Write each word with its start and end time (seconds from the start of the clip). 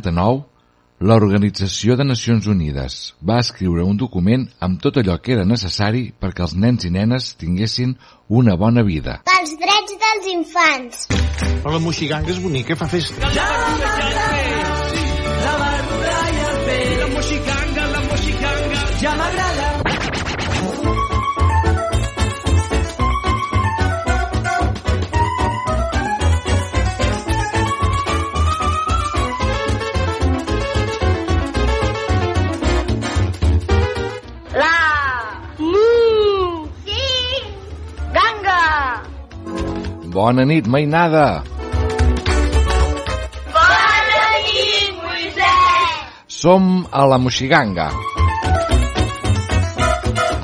1989, 0.00 0.48
l'Organització 1.02 1.96
de 1.98 2.04
Nacions 2.06 2.46
Unides 2.46 2.98
va 3.28 3.40
escriure 3.42 3.84
un 3.84 3.96
document 3.98 4.46
amb 4.66 4.78
tot 4.84 5.00
allò 5.02 5.18
que 5.18 5.34
era 5.36 5.46
necessari 5.48 6.04
perquè 6.24 6.46
els 6.46 6.54
nens 6.54 6.86
i 6.86 6.92
nenes 6.94 7.32
tinguessin 7.40 7.96
una 8.28 8.54
bona 8.56 8.86
vida. 8.86 9.18
Pels 9.26 9.56
drets 9.64 9.98
dels 10.04 10.30
infants. 10.36 11.08
Però 11.10 11.74
la 11.74 11.82
moixiganga 11.82 12.30
és 12.30 12.40
bonica, 12.44 12.78
fa 12.78 12.90
festa. 12.94 13.18
La 13.26 13.50
barbuda 13.50 14.41
Bona 40.12 40.44
nit, 40.44 40.66
mainada! 40.68 41.40
Bona 43.54 44.26
nit, 44.44 44.90
Moisès. 45.00 45.94
Som 46.28 46.66
a 46.92 47.06
la 47.08 47.16
Moixiganga. 47.16 47.88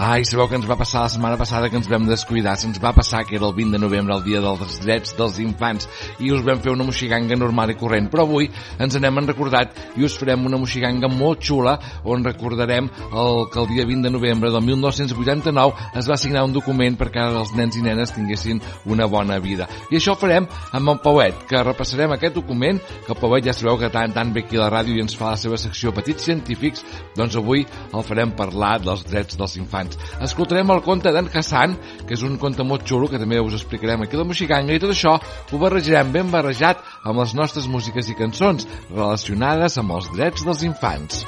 Ai, 0.09 0.25
sabeu 0.25 0.47
que 0.49 0.57
ens 0.57 0.65
va 0.65 0.73
passar 0.81 1.03
la 1.03 1.11
setmana 1.13 1.37
passada 1.37 1.69
que 1.69 1.77
ens 1.77 1.89
vam 1.93 2.07
descuidar? 2.09 2.55
Se'ns 2.57 2.79
va 2.81 2.95
passar 2.97 3.19
que 3.29 3.35
era 3.37 3.45
el 3.45 3.53
20 3.53 3.75
de 3.77 3.79
novembre, 3.83 4.15
el 4.17 4.23
dia 4.25 4.39
dels 4.41 4.79
drets 4.81 5.11
dels 5.19 5.37
infants, 5.43 5.85
i 6.25 6.31
us 6.33 6.41
vam 6.47 6.63
fer 6.65 6.73
una 6.73 6.87
moixiganga 6.89 7.37
normal 7.37 7.75
i 7.75 7.77
corrent. 7.77 8.09
Però 8.09 8.25
avui 8.25 8.49
ens 8.81 8.97
anem 8.97 9.21
en 9.21 9.29
recordat 9.29 9.77
i 10.01 10.07
us 10.09 10.17
farem 10.17 10.47
una 10.49 10.57
moixiganga 10.57 11.11
molt 11.13 11.45
xula 11.45 11.75
on 12.09 12.25
recordarem 12.25 12.89
el, 12.89 13.43
que 13.53 13.61
el 13.61 13.69
dia 13.75 13.85
20 13.91 14.09
de 14.09 14.13
novembre 14.15 14.53
del 14.55 14.65
1989 14.71 15.91
es 16.01 16.09
va 16.09 16.17
signar 16.17 16.47
un 16.49 16.57
document 16.57 16.97
perquè 16.97 17.27
els 17.43 17.53
nens 17.61 17.77
i 17.77 17.85
nenes 17.85 18.17
tinguessin 18.17 18.65
una 18.89 19.11
bona 19.13 19.37
vida. 19.45 19.69
I 19.93 20.01
això 20.01 20.17
ho 20.17 20.23
farem 20.23 20.49
amb 20.73 20.95
en 20.95 21.03
Pauet, 21.05 21.45
que 21.53 21.63
repassarem 21.69 22.17
aquest 22.17 22.41
document, 22.41 22.81
que 23.05 23.13
el 23.13 23.21
Pauet 23.21 23.45
ja 23.51 23.53
sabeu 23.53 23.77
que 23.77 23.93
tant, 23.93 24.17
tant 24.17 24.33
ve 24.33 24.47
aquí 24.47 24.57
a 24.57 24.65
la 24.65 24.73
ràdio 24.79 24.97
i 24.97 25.05
ens 25.05 25.21
fa 25.21 25.35
la 25.35 25.45
seva 25.45 25.61
secció 25.61 25.93
Petits 25.93 26.33
Científics, 26.33 26.89
doncs 27.13 27.37
avui 27.37 27.69
el 27.93 28.09
farem 28.09 28.33
parlar 28.41 28.79
dels 28.81 29.05
drets 29.05 29.37
dels 29.37 29.61
infants. 29.61 29.98
Escoltarem 30.25 30.71
el 30.75 30.83
conte 30.87 31.13
d'en 31.15 31.31
Hassan, 31.33 31.77
que 32.07 32.17
és 32.17 32.25
un 32.27 32.39
conte 32.43 32.67
molt 32.67 32.87
xulo, 32.89 33.09
que 33.11 33.21
també 33.21 33.41
us 33.41 33.57
explicarem 33.59 34.05
aquí 34.05 34.19
a 34.19 34.23
la 34.23 34.29
Moixiganga, 34.29 34.75
i 34.75 34.83
tot 34.83 34.95
això 34.95 35.17
ho 35.19 35.61
barrejarem 35.61 36.13
ben 36.15 36.33
barrejat 36.35 36.83
amb 37.05 37.23
les 37.23 37.35
nostres 37.39 37.69
músiques 37.71 38.11
i 38.11 38.19
cançons 38.19 38.69
relacionades 38.91 39.79
amb 39.79 39.97
els 39.99 40.11
drets 40.15 40.47
dels 40.47 40.65
infants. 40.67 41.25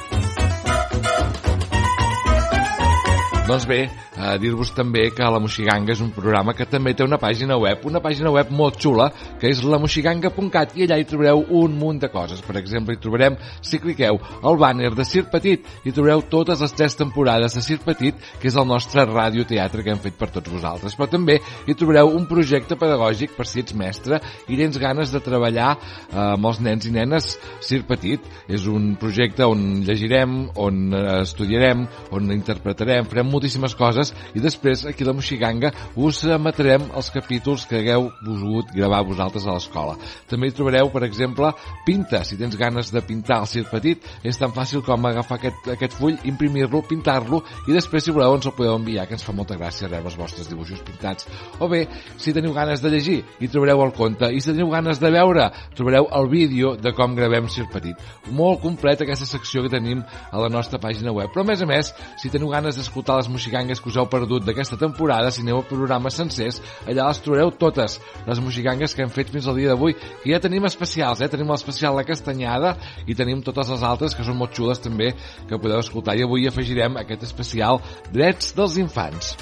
Doncs 3.51 3.65
bé, 3.67 3.81
eh, 4.21 4.37
dir-vos 4.41 4.71
també 4.75 5.07
que 5.15 5.25
la 5.25 5.39
Moixiganga 5.41 5.93
és 5.95 6.01
un 6.03 6.11
programa 6.13 6.53
que 6.57 6.67
també 6.69 6.93
té 6.93 7.05
una 7.05 7.19
pàgina 7.21 7.57
web, 7.59 7.85
una 7.89 8.01
pàgina 8.03 8.31
web 8.33 8.51
molt 8.53 8.77
xula, 8.81 9.09
que 9.39 9.49
és 9.49 9.63
lamoixiganga.cat, 9.65 10.75
i 10.77 10.85
allà 10.85 10.99
hi 10.99 11.07
trobareu 11.09 11.43
un 11.61 11.75
munt 11.79 12.01
de 12.03 12.11
coses. 12.13 12.41
Per 12.45 12.57
exemple, 12.59 12.95
hi 12.95 13.01
trobarem, 13.01 13.37
si 13.65 13.79
cliqueu, 13.81 14.19
el 14.47 14.59
banner 14.61 14.93
de 14.97 15.05
Cir 15.07 15.25
Petit, 15.31 15.65
hi 15.85 15.93
trobareu 15.95 16.23
totes 16.29 16.61
les 16.61 16.75
tres 16.77 16.97
temporades 16.99 17.57
de 17.57 17.63
Cir 17.65 17.79
Petit, 17.85 18.17
que 18.39 18.49
és 18.51 18.57
el 18.59 18.67
nostre 18.69 19.05
radioteatre 19.09 19.83
que 19.83 19.93
hem 19.93 20.03
fet 20.03 20.17
per 20.19 20.31
tots 20.33 20.51
vosaltres. 20.51 20.95
Però 20.97 21.09
també 21.09 21.39
hi 21.41 21.77
trobareu 21.77 22.13
un 22.15 22.27
projecte 22.29 22.77
pedagògic 22.79 23.35
per 23.37 23.47
si 23.49 23.63
ets 23.63 23.75
mestre 23.77 24.21
i 24.47 24.59
tens 24.59 24.77
ganes 24.81 25.13
de 25.13 25.23
treballar 25.23 25.73
eh, 25.73 26.17
amb 26.21 26.51
els 26.51 26.61
nens 26.63 26.87
i 26.87 26.93
nenes 26.93 27.33
Cir 27.65 27.83
Petit. 27.89 28.25
És 28.51 28.67
un 28.69 28.93
projecte 28.99 29.47
on 29.47 29.81
llegirem, 29.87 30.43
on 30.61 30.81
eh, 30.93 31.05
estudiarem, 31.21 31.85
on 32.15 32.31
interpretarem, 32.33 33.07
farem 33.09 33.29
moltíssimes 33.31 33.75
coses 33.79 34.10
i 34.35 34.43
després 34.43 34.85
aquí 34.89 35.05
a 35.05 35.09
la 35.09 35.15
Moixiganga 35.17 35.71
us 35.95 36.23
emetrem 36.25 36.89
els 36.95 37.11
capítols 37.13 37.65
que 37.69 37.81
hagueu 37.81 38.09
volgut 38.25 38.71
gravar 38.75 39.03
vosaltres 39.07 39.47
a 39.47 39.55
l'escola. 39.55 39.97
També 40.29 40.49
hi 40.49 40.55
trobareu, 40.55 40.91
per 40.93 41.03
exemple, 41.07 41.51
pinta. 41.85 42.23
Si 42.27 42.37
tens 42.39 42.57
ganes 42.59 42.91
de 42.93 43.01
pintar 43.05 43.41
el 43.43 43.49
circ 43.49 43.71
petit, 43.71 44.05
és 44.23 44.39
tan 44.39 44.53
fàcil 44.55 44.83
com 44.85 45.05
agafar 45.07 45.39
aquest, 45.39 45.71
aquest 45.75 45.97
full, 45.97 46.17
imprimir-lo, 46.27 46.83
pintar-lo 46.87 47.41
i 47.67 47.75
després, 47.75 48.03
si 48.05 48.13
voleu, 48.15 48.35
ens 48.37 48.47
el 48.49 48.55
podeu 48.57 48.75
enviar, 48.77 49.07
que 49.07 49.17
ens 49.17 49.25
fa 49.25 49.35
molta 49.35 49.57
gràcia 49.59 49.89
rebre 49.89 50.11
els 50.11 50.17
vostres 50.19 50.49
dibuixos 50.49 50.81
pintats. 50.85 51.27
O 51.59 51.69
bé, 51.71 51.83
si 52.17 52.33
teniu 52.33 52.55
ganes 52.55 52.81
de 52.83 52.91
llegir, 52.93 53.19
hi 53.39 53.49
trobareu 53.51 53.83
el 53.85 53.93
conte. 53.97 54.31
I 54.31 54.41
si 54.41 54.51
teniu 54.51 54.71
ganes 54.71 55.01
de 55.01 55.11
veure, 55.13 55.49
trobareu 55.77 56.09
el 56.17 56.29
vídeo 56.31 56.75
de 56.79 56.93
com 56.97 57.15
gravem 57.17 57.49
circ 57.51 57.71
petit. 57.75 57.99
Molt 58.31 58.61
complet 58.63 59.03
aquesta 59.03 59.29
secció 59.29 59.65
que 59.65 59.73
tenim 59.73 60.03
a 60.03 60.41
la 60.41 60.49
nostra 60.51 60.79
pàgina 60.81 61.13
web. 61.15 61.31
Però, 61.33 61.45
a 61.45 61.51
més 61.51 61.61
a 61.61 61.69
més, 61.69 61.93
si 62.21 62.31
teniu 62.33 62.51
ganes 62.51 62.77
d'escoltar 62.79 63.19
les 63.19 63.29
moxigangues 63.31 63.81
que 63.81 63.91
us 63.91 64.00
heu 64.01 64.09
perdut 64.11 64.45
d'aquesta 64.45 64.79
temporada, 64.81 65.31
si 65.31 65.43
aneu 65.45 65.61
a 65.61 65.67
programes 65.67 66.17
sencers, 66.17 66.61
allà 66.85 67.07
les 67.07 67.21
trobareu 67.23 67.53
totes, 67.63 67.99
les 68.27 68.43
moxigangues 68.43 68.95
que 68.95 69.05
hem 69.05 69.13
fet 69.13 69.31
fins 69.33 69.47
al 69.47 69.59
dia 69.59 69.71
d'avui, 69.71 69.95
que 70.23 70.33
ja 70.33 70.41
tenim 70.43 70.65
especials, 70.69 71.21
eh? 71.21 71.29
tenim 71.31 71.53
l'especial 71.53 71.95
La 71.97 72.07
Castanyada 72.07 72.75
i 73.07 73.17
tenim 73.17 73.43
totes 73.45 73.71
les 73.71 73.85
altres 73.87 74.17
que 74.17 74.25
són 74.27 74.39
molt 74.41 74.57
xules 74.57 74.81
també, 74.83 75.13
que 75.47 75.61
podeu 75.61 75.81
escoltar. 75.81 76.17
I 76.17 76.25
avui 76.27 76.49
afegirem 76.49 76.99
aquest 77.01 77.29
especial 77.29 77.81
Drets 78.11 78.55
dels 78.57 78.77
Infants. 78.81 79.35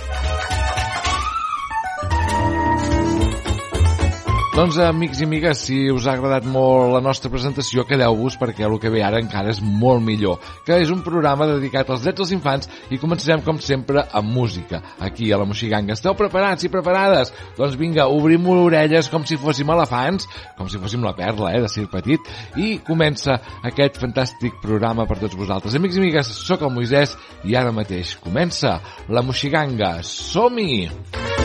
Doncs, 4.50 4.80
amics 4.82 5.20
i 5.22 5.26
amigues, 5.28 5.60
si 5.68 5.76
us 5.94 6.08
ha 6.10 6.16
agradat 6.18 6.48
molt 6.50 6.90
la 6.92 7.00
nostra 7.06 7.30
presentació, 7.32 7.84
quedeu-vos 7.88 8.36
perquè 8.42 8.66
el 8.66 8.76
que 8.82 8.90
ve 8.92 9.04
ara 9.06 9.22
encara 9.22 9.54
és 9.54 9.60
molt 9.62 10.02
millor, 10.04 10.40
que 10.66 10.80
és 10.82 10.90
un 10.92 11.04
programa 11.06 11.46
dedicat 11.48 11.92
als 11.94 12.02
drets 12.04 12.18
dels 12.18 12.34
infants 12.34 12.70
i 12.90 12.98
començarem, 13.00 13.44
com 13.46 13.62
sempre, 13.62 14.02
amb 14.10 14.34
música, 14.34 14.82
aquí 15.06 15.30
a 15.32 15.38
la 15.40 15.46
Moixiganga. 15.48 15.94
Esteu 15.94 16.18
preparats 16.18 16.66
i 16.66 16.74
preparades? 16.74 17.32
Doncs 17.60 17.78
vinga, 17.80 18.10
obrim 18.10 18.50
orelles 18.52 19.12
com 19.14 19.24
si 19.30 19.38
fóssim 19.40 19.70
elefants, 19.70 20.28
com 20.58 20.68
si 20.68 20.81
fóssim 20.81 21.06
la 21.06 21.14
perla, 21.16 21.54
eh, 21.54 21.62
de 21.64 21.70
Cir 21.70 21.86
Petit, 21.94 22.34
i 22.58 22.80
comença 22.90 23.38
aquest 23.70 24.02
fantàstic 24.02 24.58
programa 24.66 25.06
per 25.06 25.22
tots 25.22 25.38
vosaltres. 25.38 25.78
Amics 25.78 26.02
i 26.02 26.04
amigues, 26.04 26.34
sóc 26.50 26.66
el 26.66 26.74
Moisès 26.74 27.16
i 27.46 27.56
ara 27.56 27.72
mateix 27.72 28.18
comença 28.26 28.80
la 29.08 29.24
Moixiganga. 29.24 30.00
Som-hi! 30.02 30.90
Esta 31.00 31.38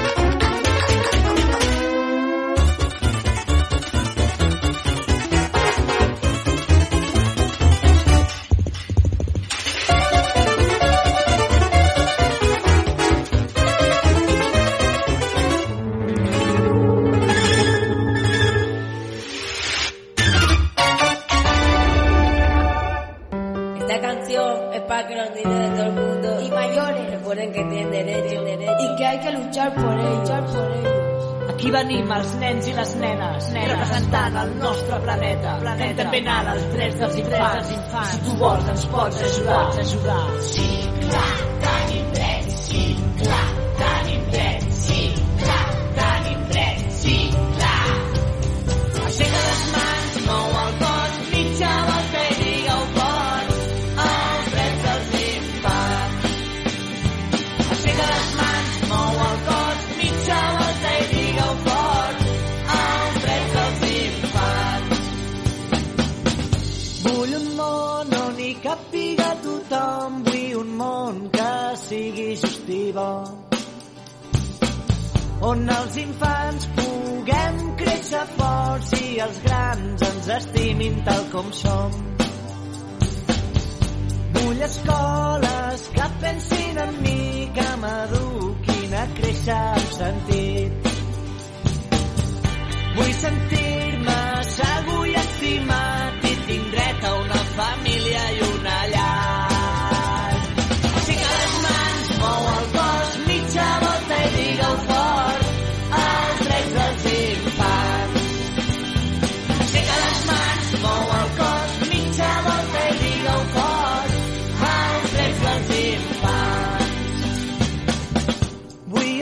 venim 31.85 32.13
els 32.17 32.31
nens 32.41 32.69
i 32.69 32.75
les 32.77 32.93
nenes, 33.01 33.49
nenes. 33.53 33.73
representant 33.73 34.37
el 34.43 34.53
nostre 34.61 35.01
planeta, 35.05 35.57
planeta. 35.61 35.85
fent 35.85 35.99
tampenar 36.01 36.39
els 36.55 36.67
drets 36.73 37.01
dels 37.03 37.19
infants. 37.23 37.73
infants. 37.77 38.13
Si 38.15 38.21
tu 38.25 38.37
vols 38.41 38.71
ens 38.75 38.87
pots 38.95 39.23
ajudar. 39.29 39.59
Pots 39.65 39.83
ajudar. 39.85 40.23
Sí, 40.49 40.69
clar, 41.03 41.34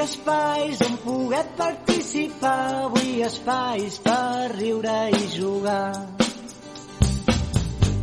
espais 0.02 0.81
on 0.81 0.96
poder 0.96 1.44
participar, 1.56 2.88
vull 2.90 3.22
espais 3.22 3.99
per 4.02 4.50
riure 4.56 5.10
i 5.14 5.28
jugar. 5.31 5.93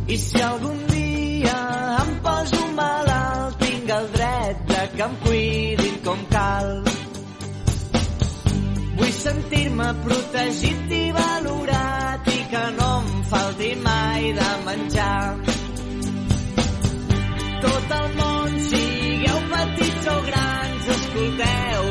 I 0.08 0.16
si 0.16 0.40
algun 0.42 0.78
dia 0.88 1.58
em 2.00 2.14
poso 2.24 2.62
malalt, 2.78 3.58
tinc 3.60 3.92
el 3.98 4.08
dret 4.16 4.64
de 4.70 4.86
que 4.94 5.04
em 5.08 5.18
cuidin 5.26 6.00
com 6.06 6.24
cal. 6.32 6.72
Vull 8.96 9.14
sentir-me 9.18 9.92
protegit 10.06 10.96
i 11.02 11.04
valorat 11.20 12.32
i 12.32 12.40
que 12.54 12.64
no 12.80 12.90
em 13.02 13.12
falti 13.34 13.74
mai 13.84 14.32
de 14.40 14.50
menjar. 14.70 15.22
Tot 17.60 17.96
el 18.00 18.10
món, 18.16 18.60
sigueu 18.72 19.40
petits 19.54 20.12
o 20.16 20.20
grans, 20.30 20.92
escolteu 20.96 21.89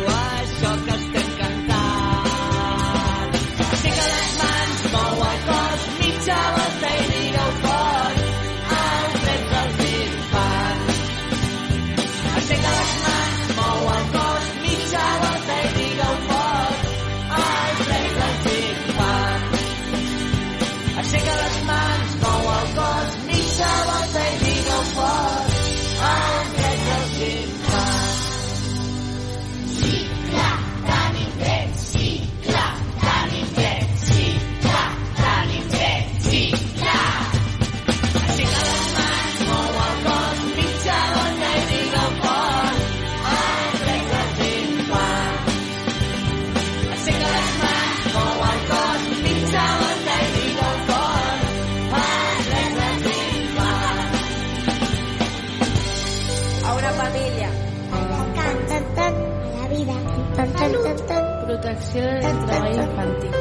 Protecció 61.89 62.03
del 62.21 62.45
treball 62.45 62.75
infantil. 62.75 63.31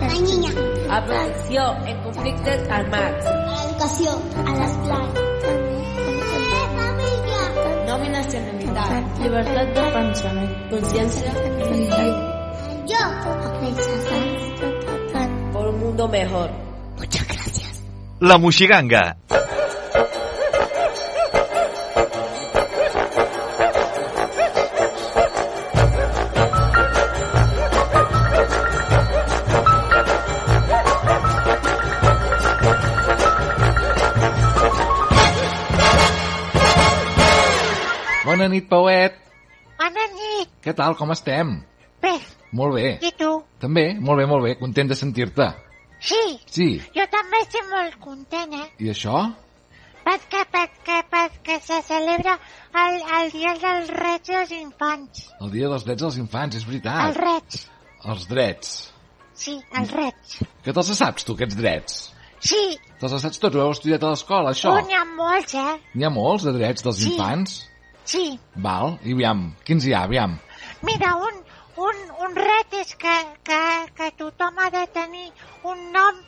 La 0.00 0.14
niña. 0.20 0.50
A 0.90 1.04
protecció 1.04 1.60
en 1.86 2.02
conflictes 2.04 2.70
armats. 2.70 3.26
A 3.26 3.32
l'educació. 3.50 4.10
A 4.38 4.54
l'esplai. 4.60 5.06
No 7.88 7.98
nacionalitat. 8.14 9.02
Llibertat 9.18 9.74
de 9.74 9.84
pensament. 9.98 10.54
Consciència. 10.70 11.30
Princesa. 11.58 12.04
por 15.52 15.66
un 15.66 15.80
mundo 15.80 16.08
mejor. 16.08 16.50
Muchas 16.96 17.26
gracias. 17.26 17.82
La 18.20 18.38
Moixiganga. 18.38 19.16
Bona 38.34 38.48
nit, 38.50 38.64
Pauet. 38.66 39.14
Bona 39.78 40.04
nit. 40.10 40.48
Què 40.64 40.72
tal, 40.74 40.96
com 40.98 41.12
estem? 41.14 41.52
Bé, 42.02 42.14
Molt 42.50 42.74
bé. 42.74 42.98
i 43.06 43.12
tu? 43.18 43.28
També, 43.62 43.84
molt 44.00 44.18
bé, 44.18 44.26
molt 44.26 44.42
bé. 44.42 44.56
Content 44.58 44.88
de 44.90 44.96
sentir-te. 44.98 45.46
Sí, 46.00 46.40
Sí. 46.50 46.80
jo 46.96 47.04
també 47.12 47.38
estic 47.42 47.62
molt 47.70 47.94
content, 48.00 48.52
eh? 48.54 48.66
I 48.80 48.90
això? 48.90 49.20
Perquè, 50.04 50.42
perquè, 50.52 50.98
perquè 51.10 51.60
se 51.62 51.78
celebra 51.86 52.34
el, 52.74 52.98
el 53.20 53.30
Dia 53.30 53.54
dels 53.62 53.86
Drets 53.88 54.28
dels 54.28 54.50
Infants. 54.50 55.28
El 55.40 55.50
dia 55.52 55.68
dels 55.68 55.84
drets 55.84 56.02
dels 56.02 56.16
infants, 56.18 56.56
és 56.56 56.62
Els 56.62 56.66
veritat. 56.66 57.14
drets. 57.16 57.68
Els 58.04 58.26
drets. 58.28 58.92
Sí, 59.34 59.60
els 59.78 59.90
drets. 59.90 60.40
Que 60.64 60.72
te'ls 60.72 60.92
saps, 60.98 61.24
tu, 61.24 61.32
aquests 61.34 61.56
drets? 61.56 62.10
Sí, 62.40 62.78
Te'ls 63.00 63.22
saps 63.22 63.38
tots? 63.38 63.56
Ho 63.56 63.60
heu 63.60 63.70
estudiat 63.70 64.02
a 64.02 64.10
l'escola, 64.10 64.50
això? 64.50 64.74
oh, 64.74 64.80
n'hi 64.86 64.92
ha 64.94 65.04
molts, 65.04 65.54
eh? 65.54 65.78
N'hi 65.94 66.04
ha 66.04 66.10
molts 66.10 66.44
de 66.44 66.52
drets 66.52 66.82
dels 66.82 66.96
Sí. 66.98 67.12
infants? 67.12 67.50
Sí. 67.62 67.68
Val, 68.56 68.98
i 69.04 69.12
aviam, 69.16 69.46
quins 69.64 69.86
hi 69.86 69.94
ha, 69.94 70.02
aviam? 70.04 70.36
Mira, 70.84 71.14
un, 71.16 71.38
un, 71.80 72.00
un 72.26 72.34
ret 72.36 72.74
és 72.80 72.94
que, 73.00 73.14
que, 73.48 73.60
que 73.96 74.10
tothom 74.18 74.58
ha 74.60 74.68
de 74.70 74.84
tenir 74.92 75.30
un 75.64 75.80
nom, 75.94 76.18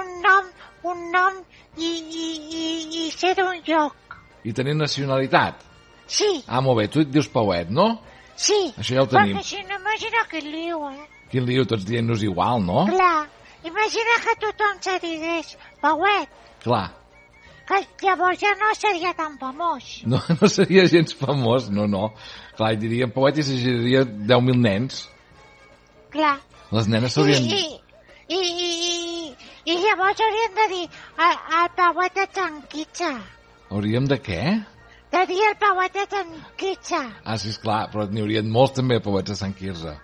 un 0.00 0.12
nom, 0.24 0.48
un 0.90 1.02
nom 1.12 1.40
i, 1.76 1.90
i, 1.90 2.26
i, 2.60 2.64
i 3.02 3.10
ser 3.12 3.34
d'un 3.38 3.60
lloc. 3.66 4.16
I 4.44 4.52
tenir 4.56 4.74
nacionalitat? 4.78 5.66
Sí, 6.10 6.42
Ah, 6.48 6.60
molt 6.64 6.80
bé, 6.80 6.88
tu 6.90 7.04
et 7.04 7.10
dius 7.12 7.28
Pauet, 7.30 7.68
no? 7.70 8.00
sí. 8.34 8.72
Això 8.80 8.96
ja 8.96 9.02
ho 9.04 9.06
tenim. 9.10 9.36
Perquè 9.36 9.44
si 9.46 9.60
no, 9.68 9.76
imagina 9.76 10.24
que 10.30 10.40
liu, 10.40 10.86
eh? 10.88 11.04
Quin 11.30 11.44
liu, 11.46 11.66
tots 11.68 11.84
dient-nos 11.86 12.24
igual, 12.26 12.64
no? 12.64 12.86
Clar, 12.88 13.28
imagina 13.68 14.16
que 14.24 14.34
tothom 14.42 14.80
se 14.82 14.96
digués 15.04 15.52
Pauet, 15.84 16.32
Clar, 16.64 16.88
que 17.70 18.06
llavors 18.06 18.40
ja 18.42 18.50
no 18.58 18.72
seria 18.74 19.12
tan 19.14 19.36
famós. 19.38 20.02
no, 20.10 20.20
no 20.40 20.48
seria 20.50 20.86
gens 20.90 21.14
famós, 21.16 21.68
no, 21.70 21.86
no. 21.86 22.10
Clar, 22.58 22.72
hi 22.74 22.80
diríem 22.82 23.12
Pauet 23.14 23.38
i 23.40 23.46
s'agiria 23.46 24.02
10.000 24.04 24.58
nens. 24.64 25.04
Clar. 26.10 26.38
Les 26.74 26.88
nenes 26.90 27.14
s'haurien... 27.14 27.46
i, 27.46 27.62
i, 28.30 28.40
i, 28.40 28.66
i, 28.90 29.30
I 29.70 29.76
llavors 29.82 30.20
hauríem 30.26 30.52
de 30.58 30.66
dir 30.74 30.82
el, 31.26 31.38
el 31.60 31.70
Pauet 31.78 32.14
de 32.18 32.26
Tanquitxa. 32.36 33.10
Hauríem 33.70 34.06
de 34.10 34.18
què? 34.22 34.42
De 35.10 35.24
dir 35.26 35.40
el 35.48 35.56
Pauet 35.58 35.94
de 35.94 36.04
Tanquitxa. 36.10 37.00
Ah, 37.24 37.34
sí, 37.38 37.50
esclar, 37.50 37.88
però 37.90 38.06
n'hi 38.10 38.22
haurien 38.22 38.50
molts 38.54 38.76
també 38.78 39.00
Pauets 39.02 39.34
a 39.34 39.38
Sant 39.40 39.54
Quirze. 39.58 39.96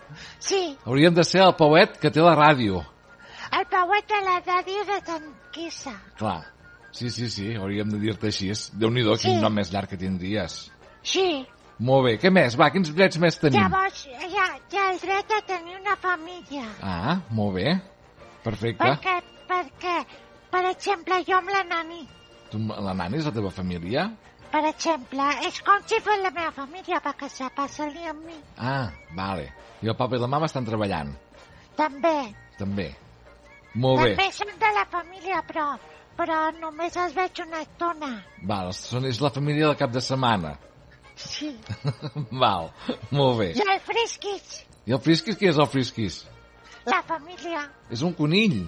Sí, 0.42 0.60
Hauríem 0.86 1.14
de 1.14 1.22
ser 1.26 1.44
el 1.46 1.54
Pauet 1.58 1.98
que 2.02 2.10
té 2.10 2.22
la 2.22 2.34
ràdio. 2.38 2.82
el 3.54 3.66
Pauet 3.70 4.08
de 4.10 4.18
la 4.26 4.40
ràdio 4.42 4.82
de 4.90 5.00
Tanquissa. 5.06 5.94
Clar. 6.18 6.40
Sí, 6.96 7.10
sí, 7.12 7.28
sí, 7.30 7.50
hauríem 7.54 7.90
de 7.92 7.98
dir-te 8.00 8.30
així. 8.30 8.48
Déu-n'hi-do, 8.72 9.18
quin 9.20 9.36
Sí. 9.36 9.42
nom 9.42 9.52
més 9.52 9.70
llarg 9.72 9.88
que 9.92 9.98
tindries. 10.00 10.70
Sí, 11.02 11.46
Molt 11.78 12.06
bé, 12.06 12.12
què 12.18 12.30
més? 12.32 12.54
Va, 12.56 12.70
quins 12.72 12.88
drets 12.96 13.18
més 13.20 13.36
tenim? 13.38 13.60
llavors 13.60 14.06
hi 14.06 14.38
ha 14.40 14.84
el 14.90 14.98
dret 14.98 15.32
a 15.36 15.40
tenir 15.44 15.74
una 15.76 15.94
família. 16.00 16.62
Ah, 16.80 17.18
molt 17.28 17.52
bé. 17.58 17.74
Perfecte. 18.42 18.82
Perquè, 18.82 19.16
perquè, 19.46 19.96
per 20.50 20.62
exemple, 20.70 21.18
jo 21.28 21.36
amb 21.36 21.50
la 21.52 21.62
nani, 21.64 22.06
Tu, 22.50 22.56
la 22.58 22.94
nana 22.94 23.16
és 23.18 23.26
la 23.26 23.32
teva 23.32 23.50
família? 23.50 24.06
per 24.50 24.64
exemple, 24.64 25.20
és 25.46 25.60
com 25.60 25.82
si 25.84 26.00
fos 26.00 26.16
la 26.22 26.30
meva 26.30 26.50
família, 26.52 26.98
perquè 27.04 27.28
se 27.28 27.50
passa 27.54 27.84
el 27.84 27.92
dia 27.92 28.10
amb 28.14 28.24
mi. 28.24 28.40
Ah, 28.56 28.88
vale. 29.14 29.52
I 29.82 29.88
el 29.88 29.96
papa 29.96 30.16
i 30.16 30.18
la 30.18 30.26
mama 30.28 30.46
estan 30.46 30.64
treballant, 30.64 31.12
També, 31.76 32.34
també. 32.56 32.96
Molt 33.74 34.00
bé. 34.00 34.14
també 34.16 34.32
són 34.32 34.48
de 34.58 34.72
la 34.78 34.86
família, 34.86 35.42
però, 35.46 35.76
però 36.16 36.38
només 36.60 36.96
els 36.96 37.14
veig 37.16 37.40
una 37.44 37.60
estona. 37.64 38.10
Val, 38.48 38.72
són, 38.76 39.04
és 39.08 39.20
la 39.20 39.30
família 39.30 39.66
del 39.68 39.76
cap 39.80 39.92
de 39.92 40.00
setmana. 40.00 40.54
Sí. 41.16 41.50
Val, 42.42 42.70
molt 43.10 43.38
bé. 43.40 43.50
I 43.56 43.64
el 43.64 43.80
frisquis, 43.84 44.62
I 44.86 44.92
el 44.96 45.00
frisquis, 45.02 45.36
què 45.40 45.48
és 45.52 45.58
el 45.62 45.68
frisquis? 45.72 46.22
la 46.86 47.00
família, 47.02 47.64
És 47.90 48.02
un 48.06 48.12
conill. 48.14 48.60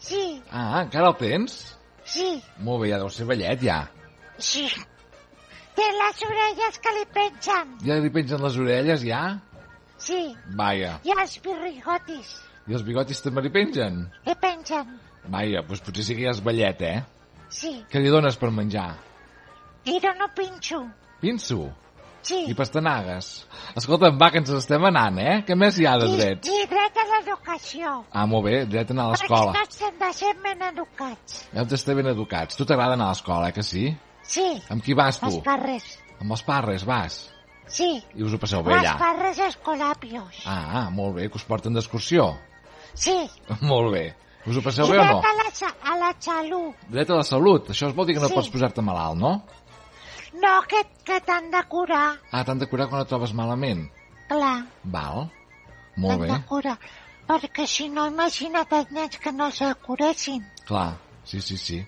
sí, 0.00 0.40
Ah, 0.50 0.80
encara 0.86 1.08
el 1.10 1.16
tens? 1.20 1.76
sí, 2.04 2.42
Molt 2.58 2.80
bé, 2.82 2.88
ja 2.90 2.98
deu 3.02 3.10
ser 3.12 3.26
vellet, 3.28 3.60
ja. 3.62 3.82
sí. 4.38 4.64
Té 5.76 5.84
les 5.96 6.22
orelles 6.28 6.78
que 6.84 6.90
li 6.98 7.04
pengen, 7.14 7.76
Ja 7.84 7.94
li 8.00 8.10
pengen 8.12 8.42
les 8.42 8.56
orelles, 8.60 9.04
ja? 9.04 9.20
sí, 9.98 10.34
Vaja. 10.56 10.98
i 11.04 11.12
els 11.18 11.36
birrigotis 11.44 12.32
I 12.68 12.74
els 12.74 12.82
bigotis 12.86 13.20
també 13.22 13.42
li 13.42 13.50
pengen? 13.50 14.06
li 14.26 14.34
pengen, 14.40 14.96
Vaja, 15.28 15.62
doncs 15.62 15.80
potser 15.86 16.04
sí 16.04 16.16
que 16.18 16.24
ja 16.26 16.32
és 16.34 16.40
vellet, 16.44 16.82
eh? 16.82 17.02
sí. 17.52 17.70
Què 17.90 18.00
li 18.00 18.10
dones 18.10 18.36
per 18.40 18.50
menjar? 18.50 18.90
I 19.84 19.98
dono 20.02 20.28
pinxo, 20.34 20.80
Pinso. 21.20 21.68
sí. 22.22 22.44
I 22.50 22.54
pastanagues. 22.54 23.28
Escolta'm, 23.76 24.16
va, 24.18 24.30
que 24.30 24.38
ens 24.42 24.50
estem 24.56 24.84
anant, 24.86 25.18
eh? 25.18 25.34
Què 25.46 25.56
més 25.58 25.78
hi 25.78 25.86
ha 25.86 25.96
de 25.98 26.06
I, 26.10 26.16
drets? 26.16 26.48
i 26.48 26.66
dret 26.70 26.96
a 27.02 27.04
l'educació. 27.10 28.04
Ah, 28.12 28.26
molt 28.26 28.44
bé, 28.46 28.64
dret 28.66 28.90
a 28.90 28.94
anar 28.94 29.08
a 29.08 29.12
Perquè 29.12 29.28
l'escola. 29.28 29.52
tots 29.58 29.82
hem 29.82 29.98
de 30.00 30.12
ser 30.18 30.32
ben 30.42 30.62
educats. 30.68 31.40
Heu 31.54 31.64
d'estar 31.70 31.94
ben 31.98 32.06
educats. 32.14 32.56
Tu 32.56 32.64
t'agrada 32.66 32.94
anar 32.98 33.10
a 33.10 33.14
l'escola, 33.16 33.48
eh, 33.50 33.52
que 33.52 33.62
sí? 33.66 33.84
Sí, 34.22 34.46
Amb 34.70 34.82
qui 34.82 34.94
vas, 34.94 35.18
tu? 35.18 35.26
els 35.26 35.38
parres. 35.42 35.98
Amb 36.20 36.30
els 36.38 36.42
parres 36.46 36.84
vas. 36.86 37.20
Sí, 37.66 37.90
I 38.14 38.22
us 38.22 38.34
ho 38.34 38.38
passeu 38.38 38.62
bé 38.62 38.74
allà. 38.78 38.96
barres 38.98 39.38
escolapios. 39.38 40.42
Ah, 40.46 40.88
molt 40.90 41.14
bé, 41.16 41.28
que 41.30 41.36
us 41.38 41.44
porten 41.44 41.74
d'excursió. 41.74 42.36
Sí, 42.94 43.14
molt 43.62 43.92
bé. 43.94 44.14
Us 44.46 44.56
ho 44.56 44.60
i 44.60 44.64
passeu 44.64 44.88
bé 44.90 44.98
o 44.98 45.04
no? 45.04 45.20
dret 45.20 45.28
a 45.30 45.96
la, 45.96 46.12
salut. 46.18 46.74
Dret 46.90 47.10
a 47.10 47.14
la 47.20 47.22
salut. 47.24 47.68
Això 47.70 47.88
es 47.88 47.94
vol 47.94 48.06
dir 48.06 48.14
que 48.16 48.20
no 48.24 48.28
Sí. 48.28 48.34
pots 48.34 48.48
posar-te 48.50 48.82
malalt, 48.82 49.18
no? 49.18 49.42
No, 50.34 50.62
que, 50.66 50.82
que 51.04 51.20
t'han 51.20 51.50
de 51.50 51.62
curar, 51.68 52.18
Ah, 52.32 52.42
t'han 52.44 52.58
de 52.58 52.66
curar 52.66 52.88
quan 52.88 53.02
et 53.02 53.08
trobes 53.08 53.32
malament. 53.34 53.90
clar. 54.28 54.64
Val. 54.84 55.30
Molt 55.96 56.18
T'han 56.18 56.20
bé. 56.20 56.28
de 56.32 56.46
curar. 56.46 56.78
Perquè 57.28 57.66
si 57.66 57.88
no, 57.88 58.06
imagina't 58.06 58.66
els 58.72 58.90
nens 58.90 59.18
que 59.18 59.30
no 59.32 59.50
se 59.50 59.74
curessin. 59.86 60.42
Clar. 60.66 60.96
Sí, 61.24 61.40
sí, 61.40 61.56
sí. 61.56 61.86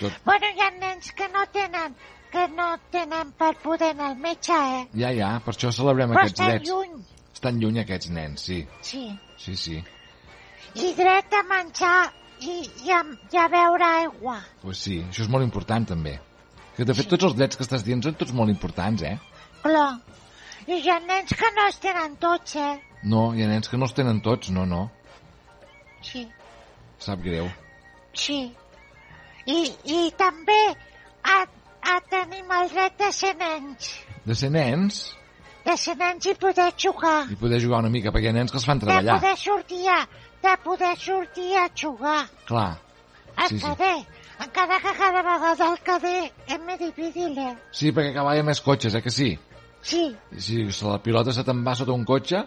Tot... 0.00 0.12
Bueno, 0.24 0.46
hi 0.54 0.60
ha 0.60 0.70
nens 0.70 1.10
que 1.12 1.28
no 1.28 1.44
tenen, 1.52 1.94
que 2.30 2.48
no 2.48 2.78
tenen 2.90 3.32
per 3.32 3.54
poder 3.58 3.90
anar 3.90 4.10
al 4.12 4.16
metge, 4.16 4.52
eh? 4.52 4.88
Ja, 4.94 5.10
ja, 5.12 5.40
per 5.44 5.52
això 5.54 5.70
celebrem 5.72 6.10
Però 6.10 6.20
aquests 6.20 6.40
estan 6.40 6.54
drets. 6.56 6.68
lluny, 6.70 7.04
Estan 7.34 7.58
lluny 7.60 7.78
aquests 7.80 8.08
nens, 8.10 8.40
sí. 8.40 8.66
sí. 8.80 9.18
Sí, 9.36 9.56
sí. 9.56 9.84
I 10.74 10.92
dret 10.98 11.32
a 11.32 11.42
menjar 11.48 12.12
i, 12.40 12.56
i, 12.84 12.90
a, 12.92 13.00
i 13.32 13.38
a 13.40 13.46
beure 13.48 13.84
aigua. 14.02 14.38
Pues 14.62 14.78
sí, 14.84 14.98
això 15.08 15.22
és 15.24 15.30
molt 15.32 15.44
important 15.46 15.86
també. 15.88 16.18
Que 16.76 16.84
de 16.84 16.92
fet 16.94 17.08
tots 17.08 17.24
els 17.24 17.36
drets 17.38 17.56
que 17.56 17.64
estàs 17.64 17.84
dient 17.86 18.02
són 18.04 18.14
tots 18.20 18.32
molt 18.36 18.50
importants, 18.52 19.02
eh? 19.02 19.16
Clar. 19.62 19.94
I 20.66 20.80
hi 20.82 20.90
ha 20.90 20.98
nens 21.00 21.32
que 21.38 21.48
no 21.56 21.64
els 21.70 21.78
tenen 21.80 22.16
tots, 22.20 22.56
eh? 22.60 22.74
No, 23.06 23.30
hi 23.34 23.44
ha 23.44 23.48
nens 23.48 23.68
que 23.70 23.78
no 23.78 23.86
els 23.86 23.94
tenen 23.96 24.20
tots, 24.20 24.50
no, 24.50 24.66
no. 24.66 24.90
Sí, 26.02 26.26
Sap 26.98 27.20
greu. 27.24 27.48
sí. 28.14 28.52
I, 29.46 29.60
i 29.86 30.10
també 30.18 30.58
a, 31.22 31.36
a 31.86 31.96
tenim 32.10 32.48
el 32.50 32.68
dret 32.72 32.96
de 32.98 33.12
ser 33.14 33.30
nens. 33.38 33.92
De 34.26 34.34
ser 34.34 34.48
nens 34.50 34.96
De 35.66 35.76
ser 35.78 35.94
nens 36.00 36.26
i 36.26 36.34
poder 36.34 36.72
jugar. 36.78 37.28
i 37.30 37.36
poder 37.38 37.60
jugar 37.62 37.78
una 37.84 37.90
mica, 37.94 38.10
perquè 38.10 38.26
hi 38.26 38.32
ha 38.32 38.34
nens 38.34 38.50
que 38.50 38.58
es 38.58 38.66
fan 38.66 38.80
De 38.82 38.86
treballar. 38.88 39.20
poder 39.20 39.36
sortir 39.38 39.84
a, 39.88 40.00
de 40.46 40.56
poder 40.64 40.96
sortir 40.98 41.56
a 41.58 41.66
jugar. 41.74 42.26
Clar. 42.46 42.78
Al 43.36 43.48
Sí, 43.48 43.58
sí. 43.58 43.64
cader. 43.66 43.96
Encara 44.38 44.78
que 44.80 44.92
cada 44.98 45.22
vegada 45.24 45.66
el 45.72 45.78
cader 45.82 46.32
és 46.46 46.58
més 46.60 46.78
difícil, 46.78 47.36
eh? 47.38 47.54
Sí, 47.72 47.90
perquè 47.92 48.12
cada 48.12 48.24
vegada 48.26 48.36
hi 48.36 48.40
ha 48.44 48.48
més 48.50 48.60
cotxes, 48.60 48.94
eh 48.94 49.02
que 49.02 49.10
sí? 49.10 49.30
Sí, 49.86 50.02
I 50.32 50.40
si 50.42 50.64
la 50.84 50.98
pilota 51.02 51.32
se 51.32 51.44
te'n 51.46 51.62
va 51.64 51.74
sota 51.78 51.92
un 51.94 52.04
cotxe, 52.04 52.40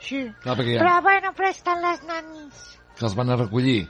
sí. 0.00 0.24
clar, 0.42 0.56
perquè 0.58 0.78
ha, 0.78 0.82
Però 0.82 0.94
bueno, 1.04 1.32
però 1.36 1.50
estan 1.52 1.82
les 1.84 2.02
nanis 2.08 2.64
que 2.98 3.04
els 3.06 3.14
van 3.14 3.30
a 3.30 3.36
recollir. 3.36 3.88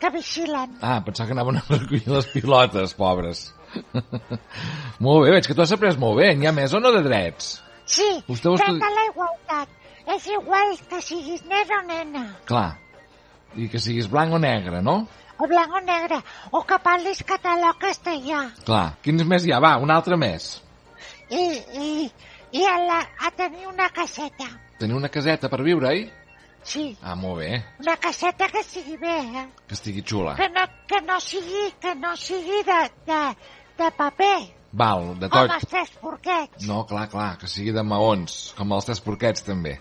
que 0.00 0.10
vigilen. 0.10 0.74
Ah, 0.82 1.00
pensava 1.04 1.28
que 1.28 1.32
anaven 1.32 1.56
a 1.56 1.62
recollir 1.68 2.08
les 2.12 2.26
pilotes, 2.26 2.92
pobres. 2.98 3.54
molt 5.04 5.24
bé, 5.24 5.30
veig 5.36 5.46
que 5.48 5.54
tu 5.54 5.62
has 5.64 5.72
après 5.72 5.96
molt 5.98 6.18
bé. 6.20 6.34
N'hi 6.36 6.46
ha 6.50 6.52
més 6.52 6.74
o 6.74 6.80
no 6.82 6.90
de 6.92 7.00
drets? 7.06 7.54
Sí, 7.86 8.04
Vostè 8.28 8.52
dret 8.56 8.82
a 8.84 8.90
la 8.98 9.04
igualtat. 9.10 9.68
És 10.06 10.26
igual 10.28 10.74
que 10.90 11.00
siguis 11.00 11.44
nen 11.48 11.70
o 11.78 11.82
nena, 11.88 12.24
Clar. 12.44 12.76
I 13.56 13.68
que 13.70 13.78
siguis 13.78 14.08
blanc 14.10 14.34
o 14.34 14.38
negre, 14.42 14.82
no? 14.82 15.06
o 15.38 15.46
blanc 15.50 15.72
o 15.74 15.80
negre, 15.80 16.18
o 16.52 16.60
que 16.62 16.76
parlis 16.78 17.22
català 17.26 17.70
o 17.72 17.78
castellà. 17.78 18.44
Clar. 18.64 18.96
Quins 19.02 19.24
més 19.26 19.44
hi 19.46 19.52
ha? 19.52 19.58
Va, 19.62 19.76
un 19.82 19.90
altre 19.90 20.16
més. 20.16 20.60
I, 21.30 21.40
i, 21.74 21.88
i 22.54 22.62
a, 22.70 22.74
la, 22.86 23.00
a 23.26 23.30
tenir 23.34 23.66
una 23.66 23.88
caseta. 23.90 24.46
Tenir 24.78 24.94
una 24.94 25.08
caseta 25.10 25.48
per 25.50 25.62
viure-hi? 25.66 26.04
Sí, 26.64 26.96
Ah, 27.02 27.14
molt 27.14 27.40
bé. 27.42 27.62
una 27.80 27.96
caseta 28.00 28.46
que 28.48 28.62
sigui 28.62 28.96
bé, 28.96 29.16
eh? 29.40 29.46
Que 29.68 29.74
estigui 29.74 30.02
xula. 30.06 30.36
Que 30.38 30.48
no, 30.48 30.62
que 30.88 31.00
no 31.02 31.18
sigui, 31.20 31.64
que 31.80 31.94
no 31.94 32.14
sigui 32.16 32.62
de, 32.64 32.78
de, 33.10 33.18
de 33.82 33.90
paper, 33.98 34.38
Val, 34.72 35.10
de 35.18 35.28
com 35.28 35.40
tot. 35.44 35.52
els 35.58 35.66
tres 35.70 35.90
porquets. 36.00 36.66
No, 36.66 36.84
clar, 36.86 37.08
clar, 37.10 37.36
que 37.38 37.46
sigui 37.50 37.70
de 37.74 37.82
maons, 37.82 38.54
com 38.56 38.72
els 38.72 38.86
tres 38.88 39.00
porquets 39.04 39.44
també. 39.46 39.76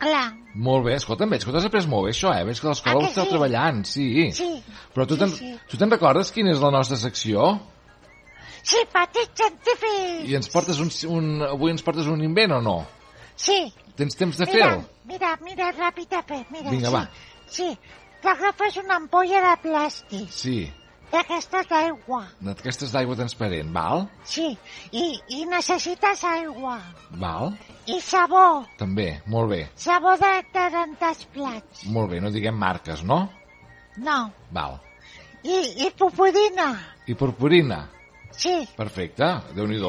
Clar, 0.00 0.26
Molt 0.54 0.86
bé, 0.86 0.94
escolta, 0.96 1.26
veig 1.30 1.44
que 1.44 1.52
t'has 1.52 1.66
après 1.68 1.84
molt 1.86 2.06
bé 2.08 2.14
això, 2.14 2.30
eh? 2.34 2.44
Veig 2.48 2.58
que 2.58 2.66
a 2.66 2.70
l'escola 2.72 2.94
Ah, 2.96 3.02
ho 3.04 3.08
esteu 3.10 3.26
sí? 3.26 3.30
treballant, 3.30 3.82
sí. 3.86 4.06
sí. 4.34 4.48
Però 4.94 5.04
tu 5.06 5.14
sí, 5.14 5.20
te'n 5.20 5.34
sí. 5.36 5.50
tu 5.70 5.76
te'n 5.78 5.92
recordes 5.92 6.32
quina 6.34 6.50
és 6.54 6.62
la 6.64 6.70
nostra 6.74 6.96
secció? 6.98 7.50
Sí, 8.62 8.80
petit 8.92 9.30
científic. 9.36 10.24
I 10.28 10.34
ens 10.40 10.48
portes 10.52 10.80
un, 10.82 10.90
un... 11.14 11.28
Avui 11.46 11.70
ens 11.72 11.84
portes 11.86 12.08
un 12.10 12.20
invent 12.24 12.56
o 12.58 12.60
no? 12.64 12.78
Sí, 13.36 13.60
Tens 13.96 14.16
temps 14.16 14.36
de 14.40 14.46
fer-ho? 14.48 14.82
mira, 15.08 15.34
mira, 15.44 15.70
ràpidament, 15.76 16.46
mira. 16.52 16.70
Vinga, 16.70 16.88
sí, 16.88 16.94
va. 16.94 17.04
Sí, 17.50 17.68
t'agafes 18.24 18.76
una 18.82 18.96
ampolla 19.00 19.40
de 19.46 19.54
plàstic, 19.68 20.28
Sí, 20.32 20.58
d'aquestes 21.12 21.66
d'aigua. 21.70 22.20
d'aquestes 22.40 22.92
d'aigua 22.92 23.16
transparent, 23.18 23.72
val? 23.74 24.06
Sí, 24.24 24.46
i, 24.92 25.04
i 25.36 25.44
necessites 25.50 26.24
aigua. 26.24 26.78
Val? 27.10 27.52
I 27.86 28.00
sabó, 28.00 28.64
També, 28.78 29.20
molt 29.26 29.50
bé. 29.50 29.62
sabó 29.74 30.14
de, 30.20 30.32
de 30.54 30.68
rentar 30.68 31.10
els 31.14 31.24
plats. 31.34 31.84
Molt 31.90 32.10
bé, 32.10 32.20
no 32.20 32.30
diguem 32.30 32.54
marques, 32.56 33.02
no? 33.02 33.28
No, 33.98 34.30
Val. 34.54 34.78
i, 35.42 35.86
i 35.86 35.90
pupudina. 35.98 36.70
I 37.06 37.14
purpurina. 37.14 37.88
Sí, 38.30 38.68
Perfecte, 38.76 39.26
déu 39.56 39.66
nhi 39.66 39.80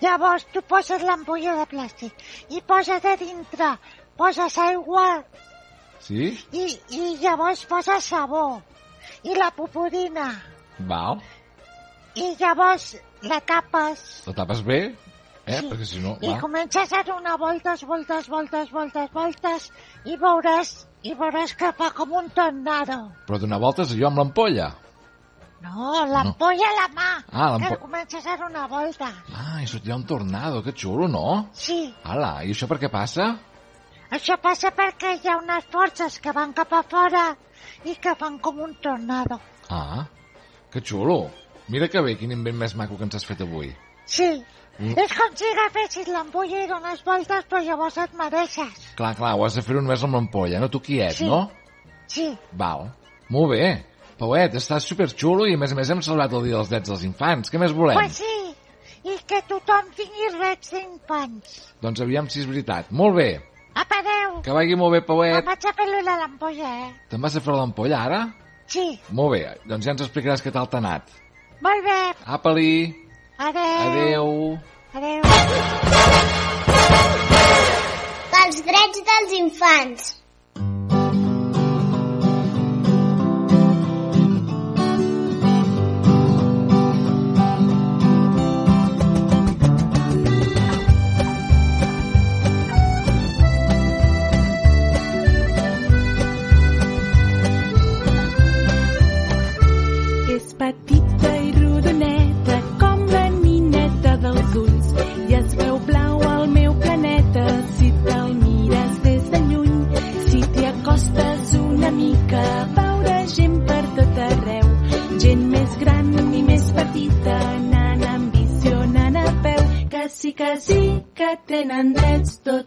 llavors 0.00 0.44
tu 0.52 0.60
poses 0.62 1.02
l'ampolla 1.02 1.54
de 1.56 1.66
plàstic 1.70 2.12
i 2.52 2.60
poses 2.60 3.04
a 3.04 3.14
dintre, 3.16 3.70
poses 4.16 4.58
aigua 4.58 5.22
Sí? 6.00 6.36
i, 6.52 6.66
i 6.90 7.16
llavors 7.22 7.64
poses 7.66 8.04
sabó 8.04 8.60
i 9.26 9.34
la 9.38 9.50
pupudina 9.56 10.28
Val. 10.90 11.20
i 12.14 12.30
llavors 12.40 12.94
la 13.26 13.40
tapes 13.48 14.06
La 14.28 14.34
tapes 14.42 14.62
bé? 14.66 14.80
Eh? 15.46 15.60
Sí. 15.60 15.68
Perquè 15.70 15.84
si 15.86 16.00
no... 16.02 16.16
i 16.26 16.32
Va. 16.32 16.40
comences 16.42 16.92
a 16.92 17.02
donar 17.06 17.36
voltes, 17.38 17.84
voltes, 17.86 18.26
voltes, 18.28 18.70
voltes, 18.74 19.12
voltes 19.14 19.68
i 20.04 20.16
veuràs, 20.18 20.72
i 21.06 21.12
veuràs 21.14 21.52
que 21.54 21.70
fa 21.78 21.92
com 21.94 22.16
un 22.18 22.26
tornado. 22.34 22.96
Però 23.28 23.38
donar 23.38 23.60
voltes 23.62 23.92
jo 23.94 24.08
amb 24.08 24.18
l'ampolla. 24.18 24.72
No, 25.62 25.92
l'ampolla 26.10 26.66
a 26.66 26.74
la 26.80 26.88
mà, 26.96 27.10
Ah, 27.32 27.46
que 27.62 27.76
comences 27.80 28.26
a 28.26 28.34
donar 28.42 28.66
voltes. 28.68 29.14
Ah, 29.34 29.62
i 29.62 29.66
sortirà 29.70 29.94
un 29.96 30.04
tornado, 30.04 30.62
que 30.66 30.74
xulo, 30.74 31.06
no? 31.08 31.48
Sí, 31.54 31.94
Ala, 32.04 32.42
i 32.44 32.50
això 32.52 32.66
per 32.68 32.78
què 32.82 32.90
passa? 32.90 33.36
això 34.10 34.36
passa 34.42 34.70
perquè 34.70 35.16
hi 35.18 35.28
ha 35.28 35.38
unes 35.38 35.64
forces 35.70 36.18
que 36.22 36.32
van 36.32 36.52
cap 36.54 36.72
a 36.72 36.82
fora 36.82 37.24
i 37.84 37.94
que 37.96 38.14
fan 38.16 38.38
com 38.38 38.58
un 38.60 38.74
tornado. 38.82 39.40
Ah, 39.70 40.06
que 40.72 40.80
xulo. 40.80 41.30
Mira 41.68 41.88
que 41.88 42.00
bé, 42.00 42.16
quin 42.16 42.32
invent 42.32 42.56
més 42.56 42.74
maco 42.78 42.96
que 42.96 43.04
ens 43.04 43.14
has 43.16 43.24
fet 43.26 43.40
avui. 43.40 43.74
Sí, 44.06 44.42
Mm. 44.78 44.92
és 44.98 45.12
com 45.16 45.30
si 45.34 45.44
agafessis 45.48 46.08
l'ampolla 46.12 46.58
i 46.62 46.66
dones 46.68 47.02
voltes, 47.02 47.46
però 47.48 47.62
llavors 47.64 47.96
et 47.96 48.12
mereixes. 48.12 48.92
Clar, 48.94 49.14
clar, 49.16 49.34
ho 49.34 49.44
has 49.46 49.54
de 49.54 49.62
fer 49.62 49.74
només 49.74 50.02
amb 50.04 50.14
l'ampolla, 50.14 50.60
no 50.60 50.68
tu 50.68 50.80
quiet, 50.80 51.14
Sí. 51.16 51.24
no? 51.24 51.50
Sí, 52.06 52.36
Val. 52.52 52.92
Molt 53.30 53.50
bé. 53.50 53.86
Pauet, 54.18 54.54
estàs 54.54 54.80
superxulo 54.84 55.46
i 55.46 55.54
a 55.54 55.56
més 55.58 55.72
a 55.72 55.74
més 55.74 55.88
hem 55.90 56.02
celebrat 56.02 56.32
el 56.32 56.42
Dia 56.44 56.56
dels 56.56 56.68
Drets 56.68 56.88
dels 56.88 57.02
Infants. 57.04 57.50
Què 57.50 57.58
més 57.58 57.72
volem? 57.72 57.96
pues 57.96 58.16
sí, 58.16 58.54
i 59.04 59.16
que 59.26 59.40
tothom 59.48 59.90
tingui 59.96 60.28
drets 60.38 60.70
d'infants. 60.70 61.74
Doncs 61.80 62.00
aviam 62.00 62.28
si 62.28 62.40
és 62.40 62.46
veritat. 62.46 62.90
Molt 62.90 63.16
bé. 63.16 63.40
Apa, 63.76 63.98
adeu. 64.00 64.40
Que 64.42 64.52
vagi 64.56 64.74
molt 64.80 64.92
bé, 64.94 64.98
Em 64.98 65.04
Pauet. 65.04 65.44
vaig 65.44 65.66
a 65.68 65.72
fer 65.76 65.86
la 66.02 66.16
l'ampolla, 66.22 66.70
eh? 66.86 66.92
Te'n 67.10 67.20
vas 67.20 67.36
a 67.36 67.40
fer 67.44 67.54
l'ampolla 67.54 67.98
ara? 68.08 68.20
Sí, 68.66 68.98
Molt 69.12 69.30
bé, 69.36 69.42
doncs 69.68 69.84
ja 69.86 69.92
ens 69.92 70.02
explicaràs 70.02 70.42
què 70.42 70.50
tal 70.52 70.66
t'ha 70.68 70.78
anat. 70.78 71.10
molt 71.60 71.84
bé. 71.84 72.14
Apa-li. 72.26 72.94
Adeu. 73.38 73.78
Adeu. 73.86 74.58
Adeu. 74.94 75.22
Pels 78.32 78.62
drets 78.68 79.02
dels 79.10 79.32
infants. 79.38 80.02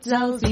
Drets 0.10 0.44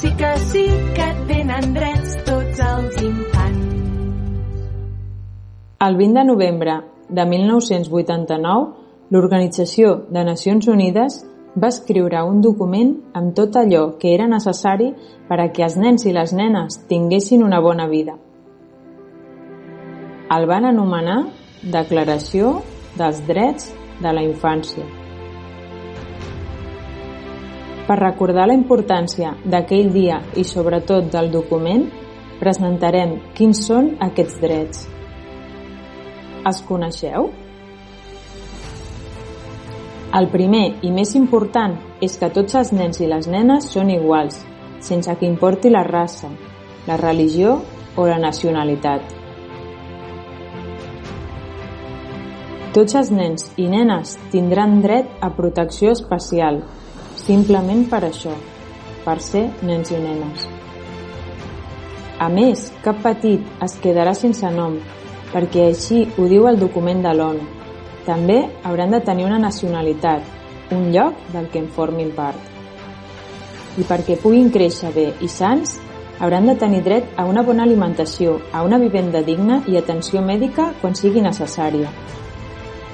sí 0.00 0.10
que 0.16 0.36
sí 0.50 0.66
que 0.96 1.06
tenen 1.28 1.74
drets 1.74 2.12
tots 2.24 2.60
els 2.64 3.02
infants. 3.04 3.66
El 5.86 5.96
20 5.96 6.18
de 6.18 6.24
novembre 6.24 6.76
de 7.08 7.26
1989, 7.28 8.62
l'Organització 9.12 9.90
de 10.08 10.22
Nacions 10.24 10.68
Unides 10.72 11.18
va 11.52 11.68
escriure 11.68 12.22
un 12.24 12.40
document 12.40 12.94
amb 13.12 13.34
tot 13.36 13.58
allò 13.60 13.98
que 14.00 14.14
era 14.14 14.28
necessari 14.30 14.88
per 15.28 15.40
a 15.42 15.50
que 15.52 15.66
els 15.66 15.76
nens 15.76 16.06
i 16.06 16.14
les 16.16 16.32
nenes 16.32 16.80
tinguessin 16.88 17.44
una 17.44 17.60
bona 17.60 17.88
vida. 17.90 18.16
El 20.30 20.48
van 20.48 20.64
anomenar 20.64 21.20
Declaració 21.60 22.62
dels 22.96 23.20
Drets 23.28 23.68
de 24.00 24.14
la 24.16 24.24
Infància. 24.24 24.99
Per 27.90 27.96
recordar 27.98 28.44
la 28.46 28.54
importància 28.54 29.32
d'aquell 29.50 29.88
dia 29.90 30.20
i 30.38 30.44
sobretot 30.46 31.08
del 31.10 31.26
document, 31.32 31.88
presentarem 32.38 33.16
quins 33.34 33.64
són 33.66 33.88
aquests 34.06 34.36
drets. 34.38 34.84
Els 36.46 36.60
coneixeu? 36.68 37.26
El 40.20 40.30
primer 40.30 40.62
i 40.86 40.94
més 40.94 41.16
important 41.18 41.74
és 41.98 42.14
que 42.20 42.30
tots 42.30 42.54
els 42.60 42.70
nens 42.78 43.02
i 43.02 43.10
les 43.10 43.26
nenes 43.26 43.66
són 43.74 43.90
iguals, 43.90 44.38
sense 44.78 45.18
que 45.18 45.26
importi 45.26 45.74
la 45.74 45.82
raça, 45.82 46.30
la 46.86 46.96
religió 47.02 47.56
o 47.98 48.06
la 48.06 48.22
nacionalitat. 48.22 49.16
Tots 52.70 52.94
els 52.94 53.10
nens 53.10 53.50
i 53.58 53.66
nenes 53.66 54.14
tindran 54.30 54.78
dret 54.78 55.10
a 55.18 55.34
protecció 55.34 55.90
especial, 55.90 56.62
simplement 57.26 57.84
per 57.90 58.02
això, 58.08 58.32
per 59.04 59.18
ser 59.24 59.46
nens 59.66 59.92
i 59.92 60.00
nenes. 60.00 60.46
A 62.20 62.28
més, 62.28 62.66
cap 62.84 62.98
petit 63.00 63.64
es 63.64 63.76
quedarà 63.80 64.12
sense 64.16 64.48
nom, 64.52 64.76
perquè 65.32 65.70
així 65.70 66.04
ho 66.18 66.26
diu 66.28 66.48
el 66.50 66.58
document 66.60 67.00
de 67.06 67.14
l'ONU. 67.16 67.46
També 68.04 68.42
hauran 68.66 68.92
de 68.92 69.00
tenir 69.04 69.24
una 69.28 69.38
nacionalitat, 69.40 70.24
un 70.76 70.90
lloc 70.92 71.16
del 71.32 71.48
que 71.52 71.62
en 71.62 71.68
formin 71.72 72.10
part. 72.16 72.36
I 73.78 73.86
perquè 73.88 74.18
puguin 74.20 74.50
créixer 74.52 74.92
bé 74.92 75.06
i 75.24 75.28
sants, 75.32 75.78
hauran 76.20 76.50
de 76.50 76.56
tenir 76.60 76.82
dret 76.84 77.08
a 77.16 77.24
una 77.24 77.42
bona 77.42 77.64
alimentació, 77.64 78.38
a 78.52 78.64
una 78.66 78.78
vivenda 78.78 79.22
digna 79.24 79.62
i 79.66 79.78
atenció 79.80 80.20
mèdica 80.20 80.74
quan 80.80 80.94
sigui 80.94 81.24
necessària. 81.24 81.88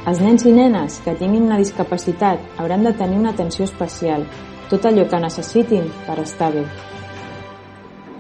Els 0.07 0.21
nens 0.23 0.45
i 0.47 0.53
nenes 0.55 1.01
que 1.03 1.16
tinguin 1.19 1.49
una 1.49 1.57
discapacitat 1.59 2.61
hauran 2.62 2.85
de 2.87 2.92
tenir 2.95 3.16
una 3.19 3.33
atenció 3.35 3.64
especial, 3.66 4.23
tot 4.71 4.85
allò 4.87 5.03
que 5.11 5.19
necessitin 5.19 5.88
per 6.07 6.21
estar 6.23 6.53
bé. 6.55 6.62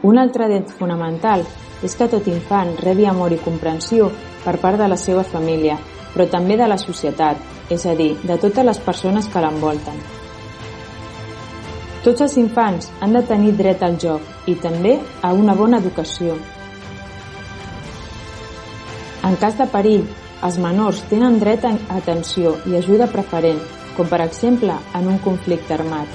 Un 0.02 0.18
altre 0.18 0.48
dret 0.50 0.72
fonamental 0.80 1.44
és 1.86 1.94
que 1.94 2.08
tot 2.10 2.26
infant 2.26 2.74
rebi 2.82 3.06
amor 3.06 3.36
i 3.36 3.38
comprensió 3.38 4.10
per 4.42 4.56
part 4.64 4.82
de 4.82 4.90
la 4.90 4.98
seva 4.98 5.22
família, 5.22 5.78
però 6.10 6.26
també 6.30 6.58
de 6.58 6.66
la 6.66 6.80
societat, 6.82 7.38
és 7.70 7.86
a 7.86 7.94
dir, 7.94 8.16
de 8.26 8.34
totes 8.34 8.66
les 8.66 8.82
persones 8.82 9.30
que 9.30 9.46
l'envolten. 9.46 10.02
Tots 12.02 12.26
els 12.26 12.36
infants 12.42 12.90
han 12.98 13.14
de 13.14 13.22
tenir 13.30 13.54
dret 13.54 13.82
al 13.82 13.94
joc 14.02 14.50
i 14.50 14.58
també 14.58 14.98
a 15.22 15.32
una 15.34 15.54
bona 15.54 15.78
educació. 15.78 16.34
En 19.26 19.34
cas 19.38 19.58
de 19.58 19.66
perill, 19.70 20.06
els 20.44 20.58
menors 20.60 21.00
tenen 21.10 21.38
dret 21.40 21.64
a 21.64 21.72
atenció 21.96 22.56
i 22.68 22.76
ajuda 22.76 23.08
preferent, 23.08 23.60
com 23.96 24.08
per 24.08 24.20
exemple 24.24 24.74
en 24.94 25.08
un 25.08 25.18
conflicte 25.24 25.72
armat. 25.76 26.08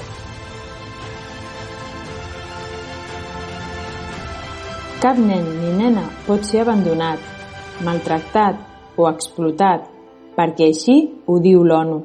Cap 5.02 5.18
nen 5.18 5.48
ni 5.58 5.72
nena 5.74 6.04
pot 6.28 6.46
ser 6.46 6.60
abandonat, 6.62 7.18
maltractat 7.82 8.60
o 8.94 9.08
explotat, 9.10 9.88
perquè 10.36 10.68
així 10.70 10.96
ho 11.26 11.40
diu 11.42 11.64
l'ONU. 11.66 11.98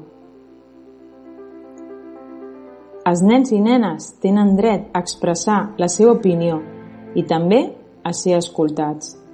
Els 3.08 3.22
nens 3.24 3.54
i 3.54 3.62
nenes 3.64 4.10
tenen 4.24 4.58
dret 4.58 4.90
a 4.92 5.04
expressar 5.06 5.60
la 5.78 5.88
seva 5.88 6.18
opinió 6.18 6.58
i 7.16 7.24
també 7.24 7.62
a 8.04 8.12
ser 8.18 8.36
escoltats. 8.42 9.27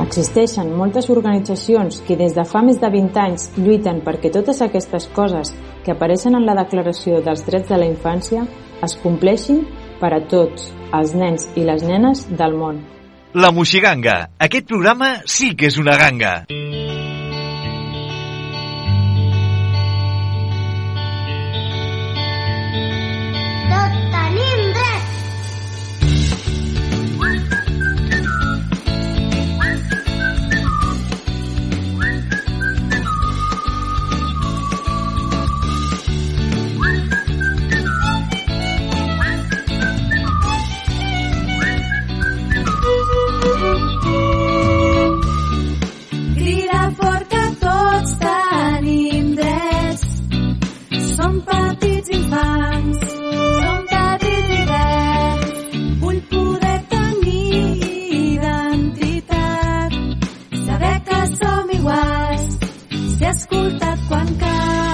Existeixen 0.00 0.70
moltes 0.72 1.10
organitzacions 1.12 2.00
que 2.06 2.16
des 2.16 2.32
de 2.32 2.44
fa 2.48 2.62
més 2.64 2.78
de 2.80 2.88
20 2.88 3.18
anys 3.20 3.50
lluiten 3.58 4.00
perquè 4.06 4.30
totes 4.32 4.62
aquestes 4.64 5.08
coses 5.12 5.52
que 5.84 5.92
apareixen 5.92 6.38
en 6.38 6.46
la 6.48 6.56
Declaració 6.56 7.20
dels 7.20 7.44
Drets 7.44 7.68
de 7.68 7.80
la 7.82 7.90
Infància 7.90 8.46
es 8.82 8.96
compleixin 9.02 9.66
per 10.00 10.14
a 10.16 10.22
tots 10.32 10.72
els 10.96 11.12
nens 11.14 11.46
i 11.56 11.66
les 11.68 11.84
nenes 11.84 12.24
del 12.30 12.56
món. 12.56 12.80
La 13.34 13.52
Moixiganga. 13.52 14.32
Aquest 14.40 14.66
programa 14.68 15.14
sí 15.24 15.52
que 15.56 15.68
és 15.68 15.78
una 15.80 15.96
ganga. 16.00 16.34
Tot 16.48 16.91
facultat 63.52 63.98
quan 64.08 64.28
cal. 64.40 64.91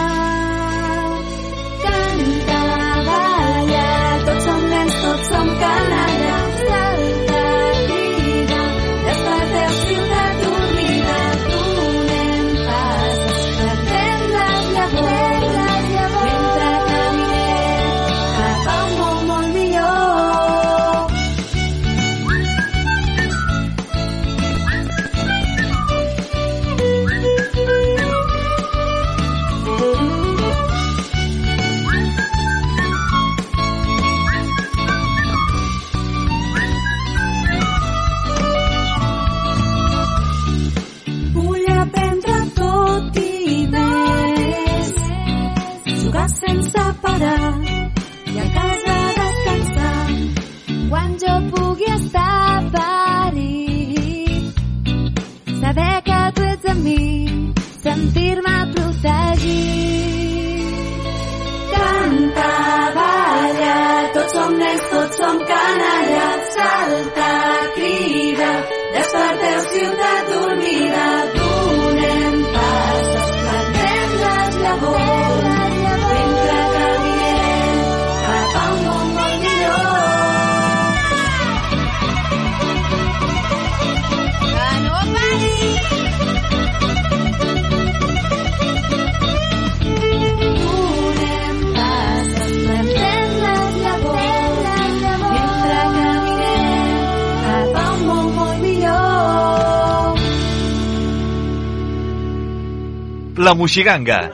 La 103.59 103.63
Moixiganga. 103.63 104.31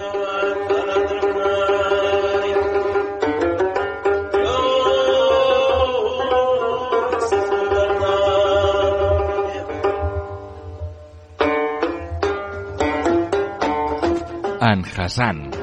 En 14.61 14.85
Hassan. 14.95 15.54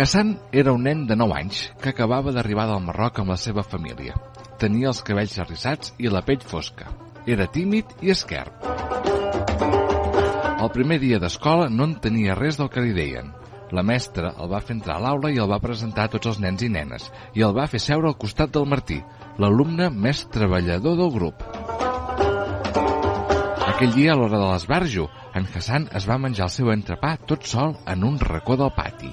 Hassan 0.00 0.38
era 0.50 0.72
un 0.72 0.84
nen 0.88 1.02
de 1.06 1.12
9 1.12 1.34
anys 1.36 1.58
que 1.82 1.90
acabava 1.90 2.32
d'arribar 2.32 2.64
del 2.70 2.80
Marroc 2.80 3.18
amb 3.20 3.34
la 3.34 3.36
seva 3.36 3.60
família. 3.60 4.14
Tenia 4.62 4.88
els 4.88 5.02
cabells 5.04 5.34
arrissats 5.42 5.92
i 6.00 6.08
la 6.08 6.22
pell 6.24 6.40
fosca. 6.40 6.86
Era 7.28 7.44
tímid 7.52 7.92
i 8.00 8.14
esquerp. 8.14 8.64
El 10.56 10.72
primer 10.72 10.96
dia 11.04 11.20
d'escola 11.20 11.68
no 11.68 11.84
entenia 11.84 12.38
res 12.38 12.56
del 12.56 12.72
que 12.72 12.80
li 12.80 12.96
deien. 12.96 13.28
La 13.76 13.84
mestra 13.84 14.32
el 14.40 14.48
va 14.48 14.62
fer 14.64 14.78
entrar 14.78 14.96
a 14.96 15.04
l'aula 15.04 15.34
i 15.34 15.36
el 15.36 15.52
va 15.52 15.60
presentar 15.60 16.08
a 16.08 16.14
tots 16.16 16.32
els 16.32 16.40
nens 16.40 16.64
i 16.64 16.72
nenes 16.72 17.12
i 17.36 17.44
el 17.44 17.52
va 17.52 17.68
fer 17.68 17.84
seure 17.84 18.08
al 18.08 18.16
costat 18.16 18.56
del 18.56 18.64
Martí, 18.72 19.02
l'alumne 19.36 19.92
més 19.92 20.24
treballador 20.32 20.96
del 20.96 21.12
grup. 21.12 21.44
Aquell 23.68 23.92
dia, 23.92 24.14
a 24.14 24.16
l'hora 24.16 24.38
de 24.40 24.46
l'esbarjo, 24.48 25.10
en 25.36 25.44
Hassan 25.44 25.90
es 25.92 26.08
va 26.08 26.16
menjar 26.16 26.48
el 26.48 26.56
seu 26.56 26.72
entrepà 26.72 27.18
tot 27.28 27.44
sol 27.44 27.76
en 27.84 28.08
un 28.08 28.16
racó 28.18 28.56
del 28.56 28.72
pati. 28.72 29.12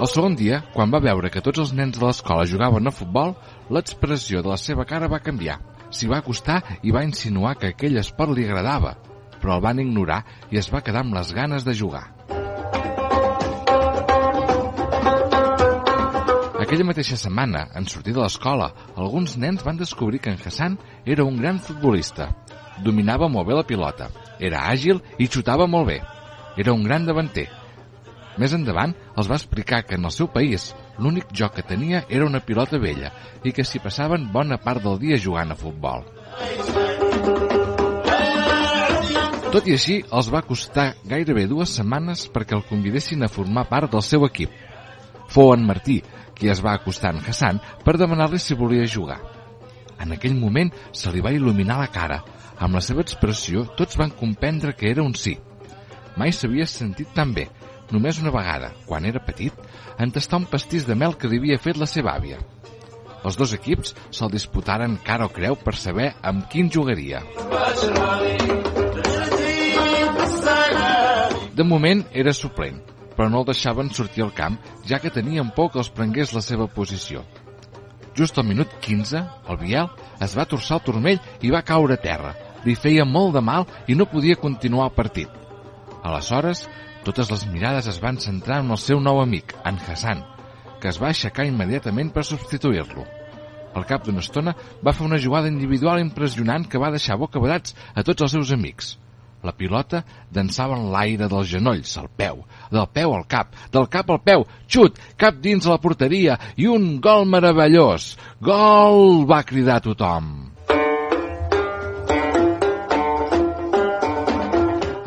El 0.00 0.08
segon 0.08 0.32
dia, 0.32 0.62
quan 0.72 0.88
va 0.88 0.98
veure 1.04 1.28
que 1.28 1.42
tots 1.44 1.60
els 1.60 1.74
nens 1.76 1.98
de 1.98 2.00
l'escola 2.00 2.46
jugaven 2.48 2.88
a 2.88 2.92
futbol, 2.94 3.34
l'expressió 3.68 4.40
de 4.40 4.48
la 4.48 4.56
seva 4.56 4.86
cara 4.88 5.10
va 5.12 5.18
canviar. 5.20 5.58
S'hi 5.92 6.08
va 6.08 6.22
acostar 6.22 6.62
i 6.80 6.94
va 6.94 7.02
insinuar 7.04 7.52
que 7.60 7.74
aquell 7.74 7.98
esport 8.00 8.32
li 8.32 8.46
agradava, 8.48 8.94
però 9.42 9.58
el 9.58 9.64
van 9.66 9.82
ignorar 9.84 10.22
i 10.48 10.56
es 10.56 10.70
va 10.72 10.80
quedar 10.80 11.04
amb 11.04 11.18
les 11.18 11.34
ganes 11.36 11.68
de 11.68 11.76
jugar. 11.76 12.06
Aquella 16.64 16.88
mateixa 16.88 17.20
setmana, 17.20 17.66
en 17.76 17.84
sortir 17.84 18.16
de 18.16 18.24
l'escola, 18.24 18.72
alguns 18.96 19.36
nens 19.36 19.68
van 19.68 19.76
descobrir 19.76 20.24
que 20.24 20.32
en 20.32 20.40
Hassan 20.40 20.80
era 21.04 21.28
un 21.28 21.36
gran 21.44 21.60
futbolista. 21.60 22.32
Dominava 22.80 23.28
molt 23.28 23.52
bé 23.52 23.60
la 23.60 23.68
pilota, 23.68 24.08
era 24.40 24.64
àgil 24.72 25.04
i 25.18 25.28
xutava 25.28 25.68
molt 25.68 25.92
bé. 25.92 26.00
Era 26.56 26.72
un 26.72 26.88
gran 26.88 27.04
davanter. 27.04 27.50
Més 28.40 28.54
endavant 28.56 28.94
els 29.20 29.28
va 29.28 29.36
explicar 29.36 29.82
que 29.84 29.98
en 29.98 30.08
el 30.08 30.14
seu 30.16 30.30
país 30.32 30.70
l'únic 30.98 31.28
joc 31.36 31.58
que 31.58 31.66
tenia 31.66 32.06
era 32.08 32.24
una 32.24 32.40
pilota 32.40 32.80
vella 32.80 33.10
i 33.44 33.52
que 33.52 33.66
s'hi 33.68 33.82
passaven 33.84 34.30
bona 34.32 34.56
part 34.62 34.80
del 34.86 34.96
dia 35.02 35.18
jugant 35.20 35.52
a 35.52 35.58
futbol. 35.60 36.06
Tot 39.50 39.66
i 39.66 39.74
així, 39.74 39.96
els 40.14 40.30
va 40.30 40.44
costar 40.46 40.92
gairebé 41.10 41.44
dues 41.50 41.74
setmanes 41.74 42.28
perquè 42.32 42.54
el 42.56 42.64
convidessin 42.68 43.26
a 43.26 43.28
formar 43.28 43.66
part 43.68 43.90
del 43.92 44.04
seu 44.06 44.24
equip. 44.28 44.52
Fou 45.30 45.52
en 45.52 45.66
Martí 45.66 45.98
qui 46.38 46.48
es 46.48 46.62
va 46.64 46.72
acostar 46.78 47.12
en 47.12 47.20
Hassan 47.20 47.60
per 47.84 47.98
demanar-li 48.00 48.38
si 48.40 48.56
volia 48.56 48.86
jugar. 48.88 49.18
En 50.00 50.14
aquell 50.16 50.38
moment 50.38 50.70
se 50.96 51.12
li 51.12 51.20
va 51.20 51.34
il·luminar 51.36 51.76
la 51.82 51.90
cara. 51.92 52.22
Amb 52.60 52.78
la 52.78 52.82
seva 52.84 53.02
expressió, 53.04 53.66
tots 53.76 53.98
van 54.00 54.14
comprendre 54.16 54.72
que 54.76 54.88
era 54.88 55.04
un 55.04 55.12
sí. 55.18 55.34
Mai 56.16 56.32
s'havia 56.32 56.66
sentit 56.66 57.12
tan 57.16 57.34
bé. 57.36 57.50
Només 57.90 58.20
una 58.22 58.30
vegada, 58.30 58.70
quan 58.86 59.06
era 59.08 59.22
petit, 59.24 59.54
en 59.98 60.12
tastar 60.14 60.38
un 60.38 60.46
pastís 60.50 60.86
de 60.86 60.94
mel 60.94 61.16
que 61.18 61.30
li 61.30 61.40
havia 61.40 61.58
fet 61.58 61.80
la 61.80 61.88
seva 61.90 62.14
àvia. 62.14 62.38
Els 63.26 63.36
dos 63.36 63.52
equips 63.52 63.92
se'l 64.14 64.30
disputaren 64.32 64.94
cara 65.04 65.26
o 65.26 65.32
creu 65.34 65.58
per 65.58 65.74
saber 65.76 66.12
amb 66.22 66.46
quin 66.52 66.70
jugaria. 66.72 67.20
De 71.58 71.66
moment 71.66 72.06
era 72.22 72.32
suplent, 72.32 72.78
però 73.16 73.28
no 73.28 73.42
el 73.42 73.50
deixaven 73.50 73.90
sortir 73.92 74.24
al 74.24 74.32
camp, 74.32 74.56
ja 74.88 75.00
que 75.02 75.12
tenien 75.12 75.50
por 75.56 75.72
que 75.72 75.82
els 75.82 75.90
prengués 75.92 76.32
la 76.32 76.40
seva 76.46 76.70
posició. 76.72 77.24
Just 78.16 78.38
al 78.38 78.46
minut 78.46 78.70
15, 78.80 79.20
el 79.50 79.58
Biel 79.60 79.90
es 80.24 80.36
va 80.38 80.46
torçar 80.48 80.78
el 80.78 80.86
turmell 80.86 81.20
i 81.42 81.52
va 81.52 81.66
caure 81.66 81.98
a 81.98 82.00
terra. 82.00 82.32
Li 82.64 82.74
feia 82.76 83.04
molt 83.04 83.34
de 83.36 83.42
mal 83.44 83.66
i 83.88 83.96
no 83.98 84.08
podia 84.08 84.38
continuar 84.40 84.88
el 84.88 84.96
partit. 84.96 85.28
Aleshores, 86.02 86.64
totes 87.06 87.30
les 87.32 87.46
mirades 87.52 87.88
es 87.88 88.00
van 88.02 88.18
centrar 88.20 88.60
en 88.64 88.70
el 88.74 88.78
seu 88.80 89.00
nou 89.00 89.20
amic, 89.22 89.54
en 89.64 89.78
Hassan, 89.80 90.22
que 90.80 90.90
es 90.90 91.00
va 91.00 91.10
aixecar 91.10 91.46
immediatament 91.48 92.12
per 92.12 92.26
substituir-lo. 92.26 93.06
Al 93.74 93.86
cap 93.86 94.04
d'una 94.04 94.22
estona 94.24 94.54
va 94.82 94.92
fer 94.92 95.06
una 95.06 95.20
jugada 95.22 95.48
individual 95.48 96.00
impressionant 96.02 96.66
que 96.66 96.80
va 96.82 96.90
deixar 96.90 97.18
bocabadats 97.20 97.76
a 97.94 98.02
tots 98.02 98.26
els 98.26 98.34
seus 98.36 98.50
amics. 98.56 98.96
La 99.40 99.54
pilota 99.56 100.02
dansava 100.28 100.76
en 100.76 100.90
l'aire 100.92 101.28
dels 101.30 101.48
genolls 101.48 101.94
al 101.96 102.10
peu, 102.12 102.42
del 102.68 102.88
peu 102.92 103.14
al 103.16 103.24
cap, 103.30 103.54
del 103.72 103.86
cap 103.88 104.10
al 104.12 104.20
peu, 104.20 104.44
xut, 104.68 104.98
cap 105.16 105.38
dins 105.40 105.64
la 105.70 105.78
porteria 105.80 106.36
i 106.60 106.68
un 106.68 106.98
gol 107.00 107.24
meravellós. 107.24 108.16
Gol! 108.44 109.24
va 109.30 109.40
cridar 109.48 109.80
tothom. 109.84 110.50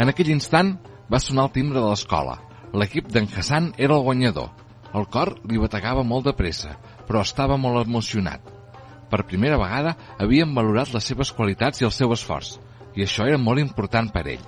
En 0.01 0.09
aquell 0.09 0.33
instant 0.33 0.73
va 1.11 1.19
sonar 1.19 1.47
el 1.47 1.55
timbre 1.55 1.79
de 1.79 1.87
l'escola. 1.89 2.39
L'equip 2.73 3.09
d'en 3.13 3.27
Hassan 3.29 3.73
era 3.77 3.95
el 3.97 4.05
guanyador. 4.05 4.49
El 4.93 5.07
cor 5.09 5.35
li 5.49 5.59
bategava 5.61 6.03
molt 6.05 6.27
de 6.29 6.33
pressa, 6.37 6.75
però 7.07 7.21
estava 7.21 7.57
molt 7.57 7.87
emocionat. 7.87 8.41
Per 9.09 9.25
primera 9.29 9.59
vegada 9.61 9.95
havien 10.21 10.53
valorat 10.55 10.93
les 10.93 11.05
seves 11.05 11.31
qualitats 11.37 11.81
i 11.81 11.85
el 11.85 11.93
seu 11.93 12.13
esforç, 12.13 12.55
i 12.97 13.05
això 13.05 13.27
era 13.29 13.37
molt 13.41 13.61
important 13.61 14.09
per 14.13 14.25
ell. 14.35 14.45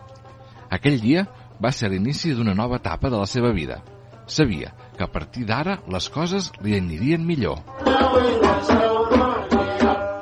Aquell 0.74 0.98
dia 1.02 1.26
va 1.62 1.72
ser 1.72 1.92
l'inici 1.92 2.34
d'una 2.34 2.56
nova 2.58 2.80
etapa 2.82 3.10
de 3.10 3.20
la 3.22 3.30
seva 3.30 3.52
vida. 3.54 3.82
Sabia 4.26 4.74
que 4.98 5.04
a 5.06 5.12
partir 5.12 5.46
d'ara 5.46 5.80
les 5.92 6.10
coses 6.10 6.50
li 6.66 6.74
anirien 6.78 7.26
millor. 7.26 7.62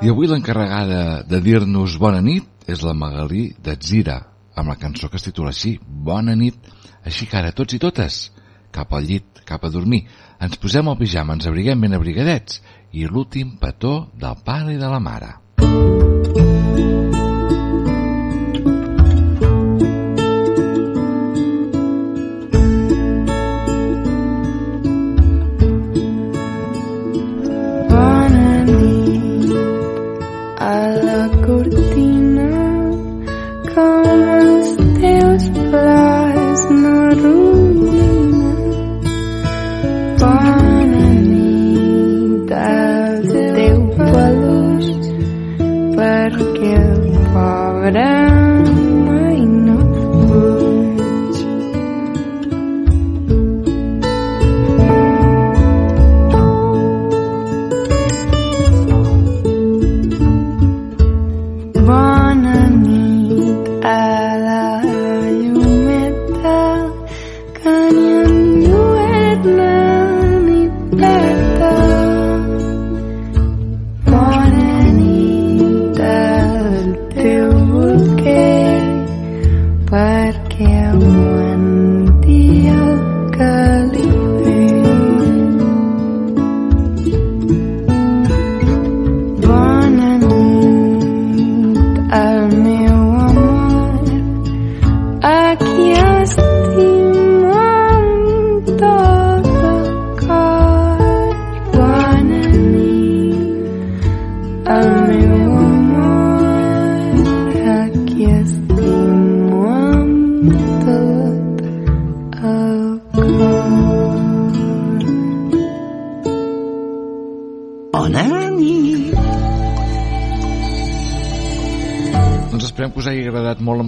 I 0.04 0.12
avui 0.12 0.28
l'encarregada 0.28 1.22
de 1.24 1.40
dir-nos 1.40 1.96
bona 1.96 2.20
nit 2.20 2.68
és 2.68 2.84
la 2.84 2.92
Magalí 2.92 3.54
d'Atzira, 3.64 4.20
amb 4.54 4.70
la 4.70 4.78
cançó 4.80 5.10
que 5.10 5.20
es 5.20 5.26
titula 5.26 5.52
així, 5.54 5.78
Bona 5.84 6.34
nit. 6.38 6.56
Així 7.04 7.28
que 7.28 7.36
ara 7.38 7.52
tots 7.52 7.76
i 7.76 7.80
totes, 7.82 8.30
cap 8.72 8.94
al 8.96 9.04
llit, 9.04 9.44
cap 9.44 9.64
a 9.64 9.70
dormir, 9.70 10.04
ens 10.40 10.56
posem 10.62 10.88
el 10.88 10.98
pijama, 11.00 11.36
ens 11.36 11.50
abriguem 11.50 11.84
ben 11.84 11.98
abrigadets 11.98 12.62
i 12.92 13.04
l'últim 13.04 13.58
petó 13.60 14.10
del 14.14 14.40
pare 14.46 14.74
i 14.74 14.80
de 14.80 14.90
la 14.90 15.02
mare. 15.02 15.34
Bona 15.60 16.53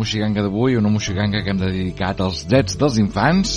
moixiganga 0.07 0.43
d'avui, 0.45 0.77
una 0.79 0.91
moixiganga 0.95 1.41
que 1.43 1.51
hem 1.51 1.59
dedicat 1.59 2.21
als 2.23 2.45
drets 2.47 2.77
dels 2.79 2.95
infants. 3.03 3.57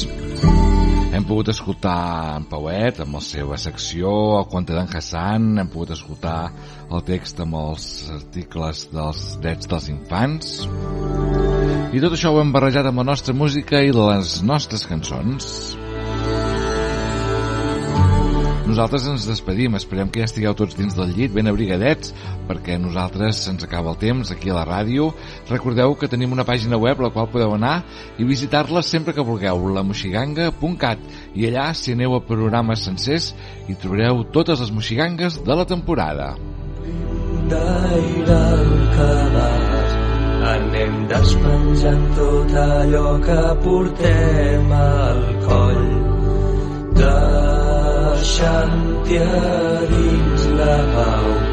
Hem 1.13 1.25
pogut 1.29 1.51
escoltar 1.53 2.37
en 2.39 2.47
Pauet 2.49 3.03
amb 3.03 3.19
la 3.19 3.21
seva 3.21 3.57
secció, 3.61 4.09
el 4.39 4.47
conte 4.49 4.73
d'en 4.73 4.89
Hassan, 4.89 5.45
hem 5.61 5.69
pogut 5.69 5.93
escoltar 5.93 6.49
el 6.89 7.03
text 7.05 7.43
amb 7.45 7.59
els 7.59 7.85
articles 8.15 8.87
dels 8.89 9.21
drets 9.43 9.69
dels 9.69 9.91
infants. 9.93 10.55
I 11.93 12.01
tot 12.01 12.17
això 12.17 12.33
ho 12.33 12.41
hem 12.41 12.53
barrejat 12.55 12.89
amb 12.89 13.03
la 13.03 13.11
nostra 13.11 13.37
música 13.37 13.83
i 13.85 13.93
les 13.93 14.39
nostres 14.41 14.89
cançons. 14.89 15.77
Nosaltres 18.69 19.05
ens 19.09 19.23
despedim, 19.25 19.73
esperem 19.77 20.09
que 20.13 20.21
ja 20.21 20.27
estigueu 20.29 20.53
tots 20.57 20.77
dins 20.77 20.93
del 20.97 21.09
llit, 21.13 21.31
ben 21.33 21.49
abrigadets, 21.49 22.11
perquè 22.69 22.77
a 22.77 22.81
nosaltres 22.81 23.41
se'ns 23.45 23.63
acaba 23.65 23.89
el 23.91 23.97
temps 23.97 24.31
aquí 24.31 24.49
a 24.49 24.53
la 24.53 24.65
ràdio. 24.67 25.13
Recordeu 25.49 25.95
que 25.97 26.07
tenim 26.07 26.31
una 26.31 26.45
pàgina 26.45 26.77
web 26.77 26.99
a 26.99 27.07
la 27.07 27.09
qual 27.09 27.29
podeu 27.31 27.53
anar 27.55 27.83
i 28.19 28.23
visitar-la 28.23 28.81
sempre 28.83 29.13
que 29.13 29.25
vulgueu, 29.25 29.73
lamoxiganga.cat, 29.73 30.99
i 31.33 31.47
allà, 31.49 31.73
si 31.73 31.93
aneu 31.93 32.15
a 32.15 32.21
programes 32.21 32.85
sencers, 32.85 33.33
hi 33.67 33.75
trobareu 33.75 34.23
totes 34.31 34.59
les 34.61 34.71
moxigangues 34.71 35.41
de 35.43 35.55
la 35.55 35.65
temporada. 35.65 36.35
d'aire 37.49 38.35
al 38.37 38.71
cabàs 38.93 39.91
anem 40.53 40.93
despenjant 41.09 42.05
tot 42.15 42.53
allò 42.61 43.17
que 43.25 43.41
portem 43.63 44.71
al 44.77 45.21
coll 45.47 45.87
deixant-hi 47.01 48.37
a 49.17 49.45
dins 49.89 50.43
la 50.59 50.77
pau 50.93 51.48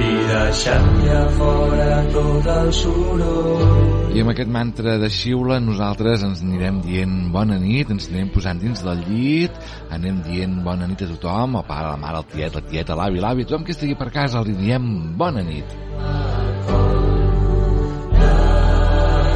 i 0.00 0.10
deixant-hi 0.30 1.10
a 1.14 1.24
fora 1.36 1.98
tot 2.14 2.48
el 2.54 2.72
soroll 2.80 4.14
I 4.16 4.22
amb 4.24 4.32
aquest 4.32 4.50
mantra 4.50 4.96
de 5.02 5.10
xiula 5.12 5.60
nosaltres 5.62 6.24
ens 6.26 6.42
anirem 6.46 6.80
dient 6.86 7.14
bona 7.34 7.58
nit, 7.62 7.92
ens 7.94 8.08
anirem 8.10 8.32
posant 8.34 8.58
dins 8.62 8.82
del 8.86 9.04
llit, 9.06 9.60
anem 9.94 10.18
dient 10.26 10.58
bona 10.66 10.88
nit 10.90 11.04
a 11.06 11.10
tothom, 11.12 11.60
el 11.60 11.66
pare, 11.68 11.92
la 11.92 12.00
mare, 12.00 12.24
el 12.24 12.28
tiet, 12.32 12.58
la 12.58 12.64
tieta, 12.72 12.98
l'avi, 12.98 13.22
l'avi, 13.22 13.46
tothom 13.46 13.68
que 13.68 13.76
estigui 13.76 13.98
per 14.00 14.10
casa 14.14 14.42
li 14.46 14.56
diem 14.58 14.90
bona 15.20 15.46
nit. 15.46 15.78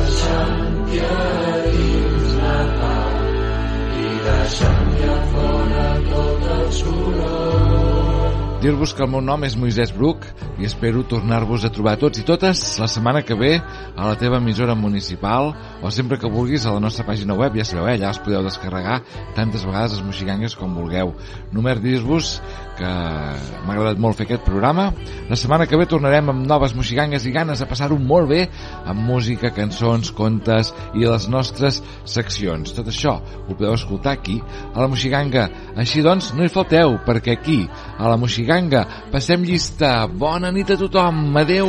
deixant-hi 0.02 1.00
a 1.06 1.22
dins 1.70 2.36
la 2.42 2.58
pau 2.80 3.14
i 4.02 4.12
deixant-hi 4.26 5.08
a 5.14 5.16
fora 5.32 5.88
tot 6.10 6.52
el 6.58 6.68
soroll 6.82 7.43
Dir-vos 8.64 8.94
que 8.96 9.02
el 9.04 9.10
meu 9.12 9.20
nom 9.20 9.42
és 9.44 9.58
Moisès 9.60 9.90
Bruc 9.92 10.22
i 10.56 10.64
espero 10.64 11.02
tornar-vos 11.04 11.66
a 11.66 11.70
trobar 11.74 11.98
tots 12.00 12.22
i 12.22 12.24
totes 12.24 12.62
la 12.80 12.86
setmana 12.88 13.20
que 13.20 13.36
ve 13.36 13.58
a 13.58 14.06
la 14.08 14.14
teva 14.16 14.38
emissora 14.40 14.72
municipal 14.74 15.50
o 15.84 15.90
sempre 15.92 16.16
que 16.16 16.30
vulguis 16.32 16.64
a 16.64 16.72
la 16.72 16.80
nostra 16.80 17.04
pàgina 17.04 17.36
web, 17.36 17.58
ja 17.60 17.66
sabeu, 17.68 17.90
eh? 17.90 17.98
allà 17.98 18.08
els 18.08 18.22
podeu 18.24 18.40
descarregar 18.46 19.02
tantes 19.36 19.66
vegades 19.68 19.98
les 19.98 20.06
moxigangues 20.06 20.56
com 20.56 20.72
vulgueu. 20.80 21.12
Només 21.52 21.82
dir-vos 21.84 22.38
que 22.78 22.88
m'ha 22.88 23.74
agradat 23.74 24.00
molt 24.00 24.16
fer 24.16 24.24
aquest 24.24 24.46
programa. 24.48 24.88
La 25.28 25.36
setmana 25.36 25.68
que 25.68 25.76
ve 25.76 25.84
tornarem 25.90 26.32
amb 26.32 26.48
noves 26.48 26.72
moxigangues 26.74 27.28
i 27.28 27.34
ganes 27.36 27.60
de 27.60 27.68
passar-ho 27.68 28.00
molt 28.00 28.32
bé 28.32 28.40
amb 28.88 29.04
música, 29.04 29.52
cançons, 29.54 30.08
contes 30.16 30.72
i 30.96 31.04
les 31.04 31.28
nostres 31.28 31.82
seccions. 32.08 32.72
Tot 32.72 32.88
això 32.88 33.18
ho 33.20 33.52
podeu 33.52 33.76
escoltar 33.76 34.16
aquí, 34.16 34.40
a 34.72 34.80
la 34.80 34.88
Moxiganga. 34.88 35.50
Així 35.76 36.00
doncs, 36.02 36.32
no 36.32 36.48
hi 36.48 36.52
falteu, 36.52 36.96
perquè 37.04 37.36
aquí, 37.36 37.60
a 37.98 38.08
la 38.08 38.16
Moxiganga, 38.16 38.53
passem 39.10 39.42
llista. 39.42 40.06
Bona 40.06 40.50
nit 40.52 40.70
a 40.70 40.76
tothom. 40.76 41.36
Adeu. 41.36 41.68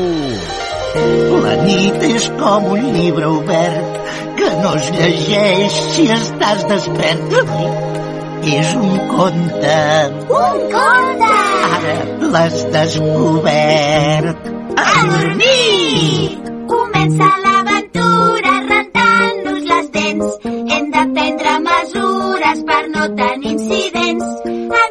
La 1.44 1.56
nit 1.64 2.04
és 2.04 2.30
com 2.40 2.66
un 2.72 2.86
llibre 2.94 3.26
obert 3.28 3.98
que 4.38 4.50
no 4.62 4.76
es 4.76 4.92
llegeix 4.92 5.74
si 5.96 6.06
estàs 6.12 6.66
despert. 6.70 7.34
La 7.34 7.44
nit 7.50 7.96
és 8.46 8.76
un 8.76 8.98
conte. 9.10 9.78
Un 10.30 10.58
conte! 10.76 11.34
Ara 11.76 11.96
l'has 12.34 12.58
descobert. 12.72 14.50
A 14.78 14.92
dormir! 15.10 16.38
Comença 16.70 17.30
l'aventura 17.46 18.54
rentant-nos 18.70 19.64
les 19.72 19.92
dents. 19.98 20.38
Hem 20.46 20.92
de 20.96 21.04
prendre 21.18 21.60
mesures 21.70 22.64
per 22.70 22.84
no 22.94 23.08
tenir 23.22 23.56
incidents. 23.58 24.28
En 24.46 24.85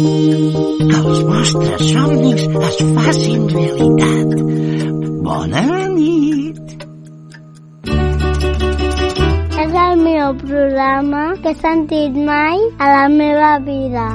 Que 0.00 0.98
els 0.98 1.18
vostres 1.28 1.82
somnis 1.92 2.44
es 2.68 2.76
facin 2.96 3.42
realitat. 3.52 4.30
Bona 5.26 5.64
nit! 5.92 6.84
És 9.64 9.74
el 9.84 10.00
millor 10.00 10.38
programa 10.40 11.24
que 11.42 11.52
he 11.52 11.58
sentit 11.60 12.16
mai 12.30 12.56
a 12.78 12.88
la 12.94 13.08
meva 13.12 13.50
vida. 13.66 14.06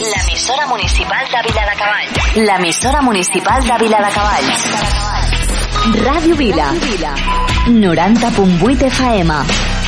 L'emissora 0.00 0.64
municipal 0.70 1.28
de 1.34 1.42
Viladecavalls. 1.48 2.30
L'emissora 2.48 3.02
municipal 3.10 3.68
de 3.68 3.76
Viladecavalls. 3.84 4.64
Ràdio 6.06 6.40
Vila. 6.40 6.72
90.8 7.68 8.88
FM. 8.88 9.79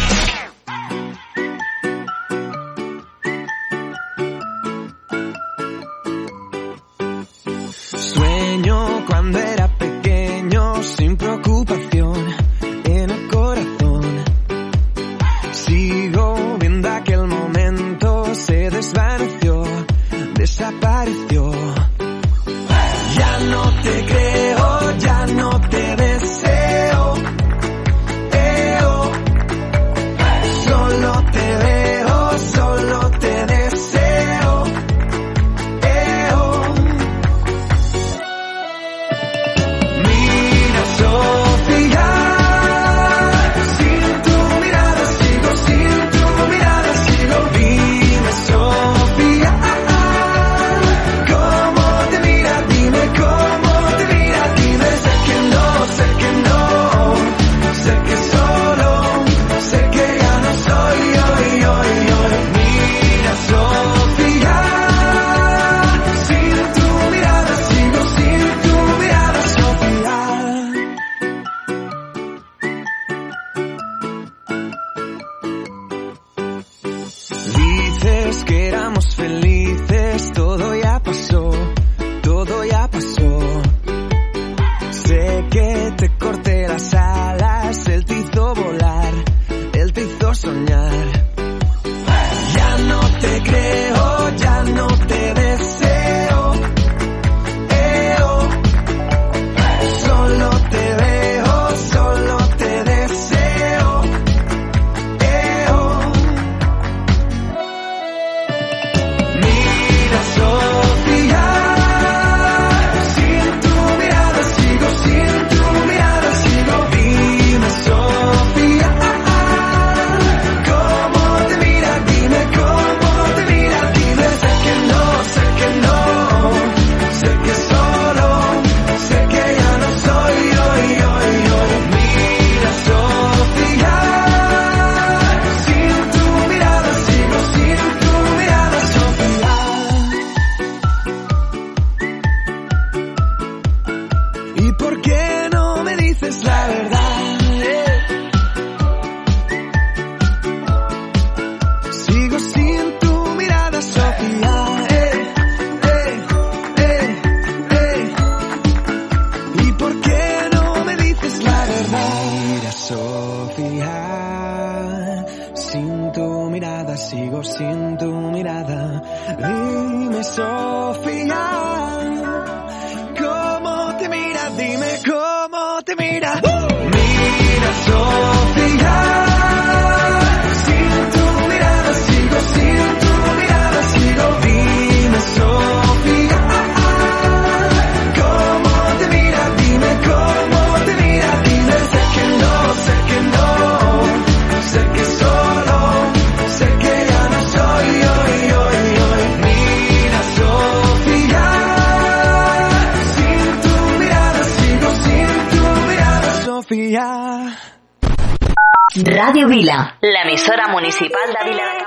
Radio 209.04 209.46
Vila, 209.46 209.98
la 210.00 210.22
emisora 210.22 210.68
municipal 210.68 211.20
de 211.28 211.44
Vila 211.50 211.64
de 211.74 211.82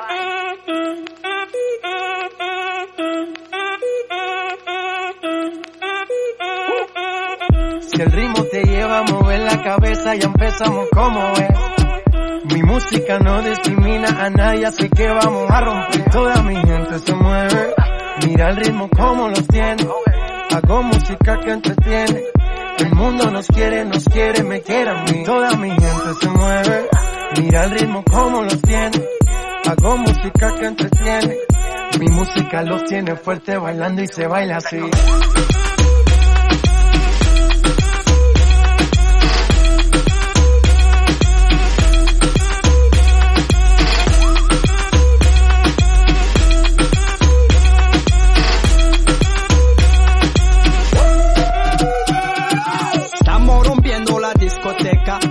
Si 7.82 8.00
el 8.00 8.12
ritmo 8.12 8.44
te 8.44 8.62
lleva 8.62 9.00
a 9.00 9.04
mover 9.12 9.40
la 9.40 9.60
cabeza, 9.64 10.14
ya 10.14 10.28
empezamos 10.28 10.88
como 10.94 11.32
es. 11.34 11.50
Mi 12.54 12.62
música 12.62 13.18
no 13.18 13.42
discrimina 13.42 14.24
a 14.24 14.30
nadie, 14.30 14.68
así 14.68 14.88
que 14.90 15.08
vamos 15.08 15.50
a 15.50 15.62
romper. 15.62 16.12
Toda 16.12 16.44
mi 16.44 16.58
gente 16.58 17.00
se 17.00 17.16
mueve. 17.16 17.74
Mira 18.24 18.52
el 18.52 18.58
ritmo 18.58 18.88
como 18.96 19.30
los 19.30 19.48
tiene. 19.48 19.88
Hago 20.52 20.84
música 20.84 21.40
que 21.44 21.52
entretiene. 21.54 22.45
El 22.78 22.94
mundo 22.94 23.32
nos 23.32 23.48
quiere, 23.48 23.86
nos 23.86 24.04
quiere, 24.06 24.44
me 24.44 24.62
quiere 24.62 24.90
a 24.90 25.04
mí. 25.04 25.24
Toda 25.24 25.56
mi 25.58 25.70
gente 25.70 26.14
se 26.20 26.30
mueve. 26.30 26.90
Mira 27.38 27.64
el 27.64 27.72
ritmo 27.72 28.04
como 28.04 28.44
los 28.44 28.62
tiene. 28.62 29.02
Hago 29.66 29.98
música 29.98 30.56
que 30.60 30.66
entretiene. 30.66 31.38
Mi 32.00 32.08
música 32.08 32.62
los 32.64 32.84
tiene 32.84 33.16
fuerte 33.16 33.58
bailando 33.58 34.02
y 34.02 34.08
se 34.08 34.28
baila 34.28 34.58
así. 34.58 34.80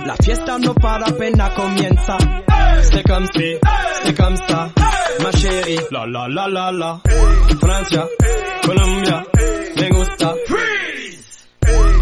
La 0.05 0.15
fiesta 0.17 0.57
no 0.59 0.73
para 0.75 1.07
apenas 1.07 1.49
comienza. 1.51 2.17
C'est 2.83 3.03
comme 3.03 3.27
si, 3.33 3.57
c'est 4.03 4.15
comme 4.15 4.35
ça, 4.35 4.69
ma 5.21 5.31
chérie. 5.31 5.79
La 5.91 6.05
la 6.05 6.27
la 6.27 6.47
la 6.47 6.71
la. 6.71 7.01
Francia, 7.59 8.07
Colombia, 8.63 9.23
me 9.75 9.89
gusta. 9.89 10.33
Freeze. 10.47 11.47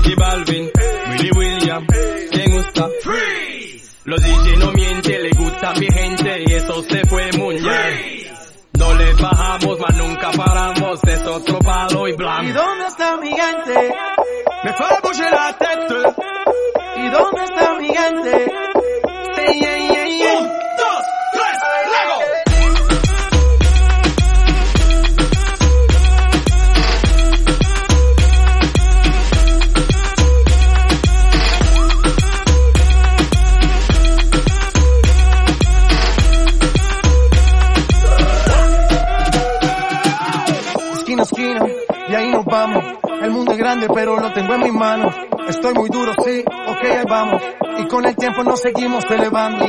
J 0.03 0.15
Balvin, 0.15 0.69
Willy 1.09 1.31
William, 1.35 1.87
me 2.35 2.45
gusta. 2.55 2.89
Freeze. 3.01 3.95
Los 4.05 4.21
DJ 4.21 4.57
no 4.57 4.71
mienten, 4.73 5.23
le 5.23 5.29
gusta 5.31 5.69
a 5.69 5.73
mi 5.79 5.87
gente 5.87 6.43
y 6.45 6.53
eso 6.53 6.83
se 6.83 7.05
fue 7.07 7.29
muy 7.37 7.55
bien. 7.55 8.33
No 8.77 8.93
le 8.95 9.13
bajamos, 9.13 9.79
mas 9.79 9.95
nunca 9.95 10.31
paramos, 10.31 10.99
es 11.07 11.25
otro 11.25 11.59
palo 11.59 12.07
y 12.07 12.13
blanco. 12.13 12.43
¿Y 12.43 12.51
dónde 12.51 12.87
está 12.87 13.17
mi 13.17 13.29
gente? 13.29 13.95
Me 14.63 14.73
fue 14.73 14.87
a 14.87 15.31
la 15.31 15.57
tête. 15.57 16.12
¿Y 17.13 17.15
dónde 17.15 17.43
está 17.43 17.73
mi 17.75 17.89
gente? 17.89 18.51
Hey, 19.35 19.59
hey, 19.61 19.87
hey, 19.87 20.19
hey. 20.19 20.35
Un, 20.35 20.47
dos, 20.47 21.05
tres, 21.31 21.57
luego. 21.91 22.17
Esquina 40.93 41.21
esquina, 41.21 41.61
y 42.09 42.15
ahí 42.15 42.31
nos 42.31 42.43
vamos. 42.45 42.83
El 43.21 43.29
mundo 43.29 43.51
es 43.51 43.57
grande, 43.59 43.87
pero 43.93 44.17
lo 44.17 44.33
tengo 44.33 44.55
en 44.55 44.61
mis 44.61 44.73
manos. 44.73 45.13
Estoy 45.53 45.73
muy 45.75 45.89
duro, 45.89 46.13
sí, 46.25 46.43
ok, 46.47 46.83
ahí 46.83 47.05
vamos. 47.07 47.41
Y 47.77 47.87
con 47.87 48.03
el 48.05 48.15
tiempo 48.15 48.43
nos 48.43 48.59
seguimos 48.59 49.05
elevando. 49.09 49.65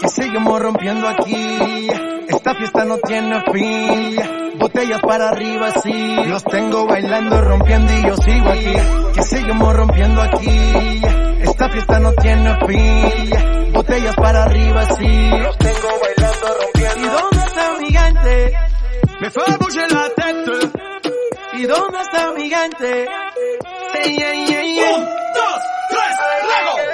Que 0.00 0.08
seguimos 0.08 0.60
rompiendo 0.60 1.08
aquí. 1.08 1.88
Esta 2.28 2.54
fiesta 2.54 2.84
no 2.84 2.98
tiene 2.98 3.42
fin. 3.50 4.16
Botellas 4.58 5.00
para 5.00 5.30
arriba, 5.30 5.70
sí. 5.82 6.16
Los 6.26 6.44
tengo 6.44 6.86
bailando, 6.86 7.40
rompiendo 7.40 7.92
y 7.92 8.02
yo 8.06 8.16
sigo 8.18 8.50
aquí. 8.50 8.74
Que 9.14 9.22
seguimos 9.22 9.74
rompiendo 9.74 10.20
aquí. 10.20 11.02
Esta 11.40 11.70
fiesta 11.70 11.98
no 12.00 12.12
tiene 12.12 12.56
fin. 12.66 13.72
Botellas 13.72 14.16
para 14.16 14.44
arriba, 14.44 14.84
sí. 14.96 15.30
Los 15.30 15.58
tengo 15.58 15.88
bailando, 16.02 16.46
rompiendo. 16.60 17.00
¿Y 17.00 17.08
dónde 17.08 17.46
está 17.46 17.78
mi 17.80 17.92
gente? 17.92 18.52
Me 19.20 19.30
fue 19.30 19.42
a 19.42 19.88
la 19.88 20.08
tête. 20.14 20.70
¿Y 21.54 21.62
dónde 21.66 21.98
está 21.98 22.32
mi 22.32 22.50
gente? 22.50 23.06
Un, 24.06 25.04
dos, 25.06 25.62
tres, 25.88 26.16
luego. 26.44 26.93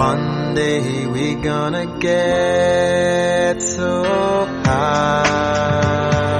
One 0.00 0.54
day 0.54 1.06
we're 1.06 1.42
gonna 1.42 1.84
get 1.98 3.60
so 3.60 4.02
high. 4.64 6.39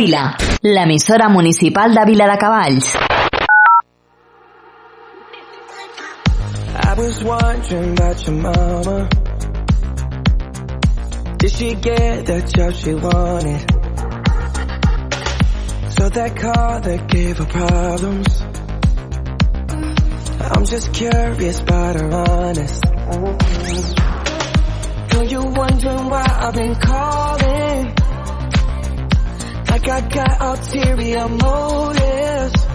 Vila, 0.00 0.34
l'emissora 0.62 1.28
municipal 1.28 1.92
de 1.92 2.04
Vila 2.06 2.26
de 2.26 2.38
Cavalls. 2.38 2.96
I 6.74 6.94
was 6.96 7.22
wondering 7.22 7.92
about 7.92 8.26
your 8.26 8.36
mama. 8.36 9.08
Did 11.36 11.50
she 11.50 11.74
get 11.74 12.24
the 12.24 12.40
job 12.40 12.72
she 12.72 12.94
wanted? 12.94 13.60
So 15.92 16.08
that 16.08 16.34
car 16.34 16.80
that 16.80 17.06
gave 17.08 17.36
her 17.36 17.44
problems. 17.44 18.40
I'm 20.50 20.64
just 20.64 20.94
curious 20.94 21.60
about 21.60 21.96
her 21.96 22.10
honest. 22.10 22.84
Know 25.12 25.22
you 25.24 25.44
wondering 25.44 26.08
why 26.08 26.24
I've 26.40 26.54
been 26.54 26.74
calling? 26.76 27.99
Like 29.70 29.88
I 29.88 30.00
got 30.00 30.40
ulterior 30.40 31.28
motives. 31.28 32.66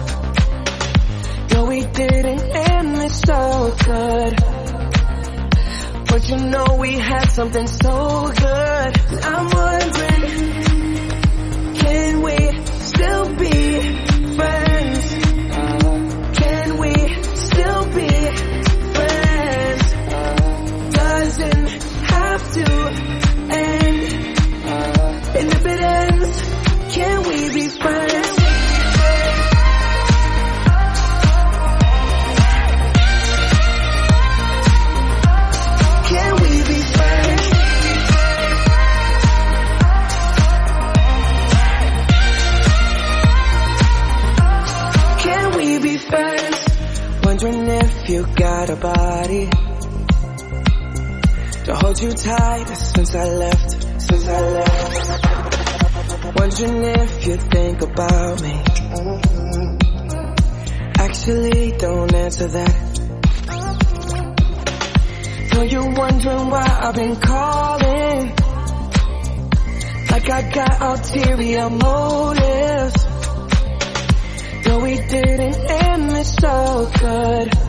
No, 1.52 1.64
we 1.66 1.84
didn't 1.84 2.40
end 2.40 2.96
it 3.02 3.10
so 3.12 3.74
good. 3.84 4.36
But 6.08 6.28
you 6.30 6.36
know 6.38 6.76
we 6.80 6.94
had 6.94 7.26
something 7.26 7.66
so 7.66 8.32
good. 8.34 9.00
I'm 9.24 9.44
wondering, 9.50 10.05
got 48.36 48.68
a 48.68 48.76
body 48.76 49.48
to 51.64 51.74
hold 51.74 52.00
you 52.00 52.12
tight 52.12 52.66
since 52.68 53.14
I 53.14 53.24
left, 53.24 54.02
since 54.02 54.28
I 54.28 54.40
left. 54.40 55.26
Wondering 56.38 56.82
if 56.84 57.26
you 57.26 57.36
think 57.36 57.80
about 57.80 58.42
me. 58.42 58.62
Actually, 60.98 61.72
don't 61.78 62.14
answer 62.14 62.46
that. 62.48 63.00
Know 65.54 65.62
you're 65.62 65.94
wondering 65.94 66.50
why 66.50 66.78
I've 66.82 66.94
been 66.94 67.16
calling. 67.16 68.34
Like 70.10 70.30
I 70.30 70.50
got 70.52 70.82
ulterior 70.82 71.70
motives. 71.70 73.06
No, 74.66 74.78
we 74.80 74.96
didn't 74.96 75.70
end 75.70 76.10
this 76.10 76.34
so 76.34 76.90
good. 77.00 77.65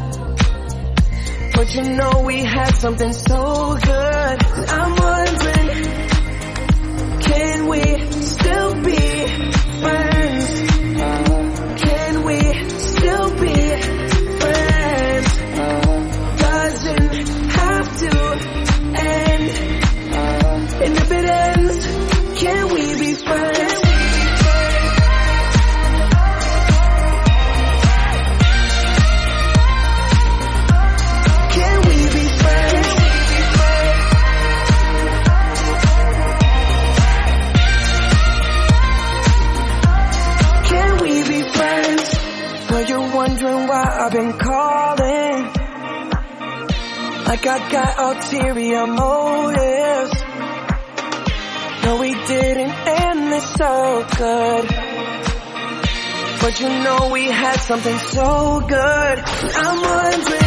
But 1.58 1.74
you 1.74 1.82
know 1.82 2.22
we 2.22 2.44
had 2.44 2.70
something 2.76 3.12
so 3.12 3.76
good. 3.82 4.44
I'm 4.70 4.96
wondering, 4.96 5.70
can 7.20 7.68
we 7.68 8.12
still 8.12 8.76
be 8.84 9.28
friends? 9.82 10.72
Can 11.82 12.24
we 12.26 12.70
still 12.70 13.32
be 13.42 14.17
ulterior 48.18 48.88
motives. 48.88 50.14
No, 51.84 51.98
we 52.00 52.14
didn't 52.14 52.74
end 52.88 53.32
this 53.32 53.54
so 53.54 54.06
good. 54.18 54.68
But 56.42 56.60
you 56.60 56.70
know 56.70 57.10
we 57.12 57.26
had 57.26 57.58
something 57.58 57.98
so 57.98 58.62
good. 58.62 59.20
I'm 59.64 59.82
wondering, 59.82 60.47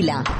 Tequila. 0.00 0.39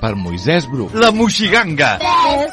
per 0.00 0.14
Moisès 0.16 0.66
Bru. 0.70 0.88
La 0.94 1.10
Moixiganga. 1.12 1.98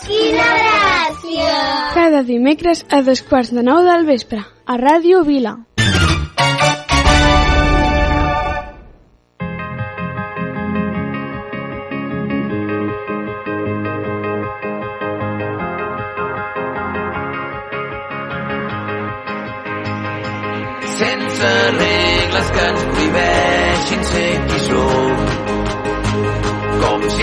Quina 0.03 0.49
gràcia! 0.63 1.55
Cada 1.95 2.23
dimecres 2.27 2.83
a 2.91 3.01
dos 3.01 3.23
quarts 3.23 3.53
de 3.55 3.63
nou 3.63 3.83
del 3.87 4.05
vespre, 4.05 4.43
a 4.65 4.77
Ràdio 4.77 5.23
Vila. 5.27 5.55
Sense 20.97 21.49
regles 21.77 22.47
que 22.53 22.69
ens 22.71 22.85
prohibeixin 22.91 24.07
ser 24.11 24.29
qui 24.47 24.59
som 24.67 24.86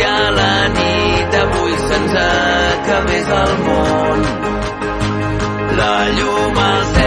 a 0.05 0.31
la 0.39 0.55
nit 0.77 1.35
avui 1.43 1.75
se'ns 1.87 2.15
acabés 2.25 3.29
el 3.43 3.55
món. 3.67 4.21
La 5.81 5.97
llum 6.19 6.63
al 6.69 6.85
cel 6.93 7.04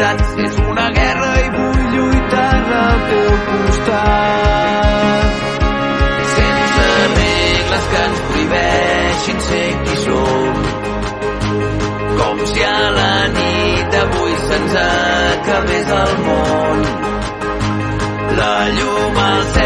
veritats. 0.00 0.28
És 0.38 0.56
una 0.68 0.88
guerra 0.90 1.30
i 1.40 1.48
vull 1.56 1.82
lluitar 1.94 2.54
al 2.80 3.00
teu 3.10 3.30
costat. 3.48 5.32
Sense 6.34 6.86
regles 7.16 7.84
que 7.92 8.02
ens 8.08 8.20
prohibeixin 8.28 9.40
ser 9.48 9.68
qui 9.84 9.96
som. 10.04 10.54
Com 12.20 12.44
si 12.52 12.62
a 12.64 12.90
la 12.98 13.14
nit 13.36 13.96
d'avui 13.96 14.36
se'ns 14.48 14.76
acabés 14.84 15.88
el 16.02 16.12
món. 16.26 16.78
La 18.40 18.54
llum 18.76 19.24
al 19.30 19.42
cel 19.54 19.59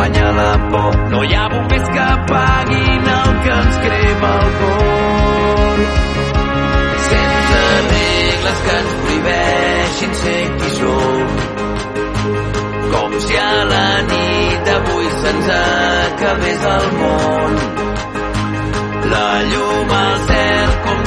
guanya 0.00 0.32
la 0.32 0.52
por. 0.70 0.92
No 1.12 1.18
hi 1.24 1.34
ha 1.34 1.46
bombers 1.52 1.88
que 1.94 2.02
apaguin 2.14 3.08
el 3.16 3.32
que 3.44 3.52
ens 3.62 3.76
crema 3.84 4.30
el 4.42 4.50
cor. 4.60 5.82
Sense 7.08 7.58
regles 7.90 8.62
que 8.66 8.76
ens 8.78 8.94
prohibeixin 9.02 10.14
ser 10.22 10.44
qui 10.56 10.70
som. 10.78 11.20
Com 12.94 13.18
si 13.26 13.36
a 13.42 13.52
la 13.72 13.84
nit 14.12 14.64
d'avui 14.70 15.12
se'ns 15.24 15.52
acabés 15.58 16.66
el 16.76 16.88
món. 17.02 17.60
La 19.12 19.28
llum 19.52 19.94
al 20.00 20.18
cel 20.32 20.74
com 20.86 20.99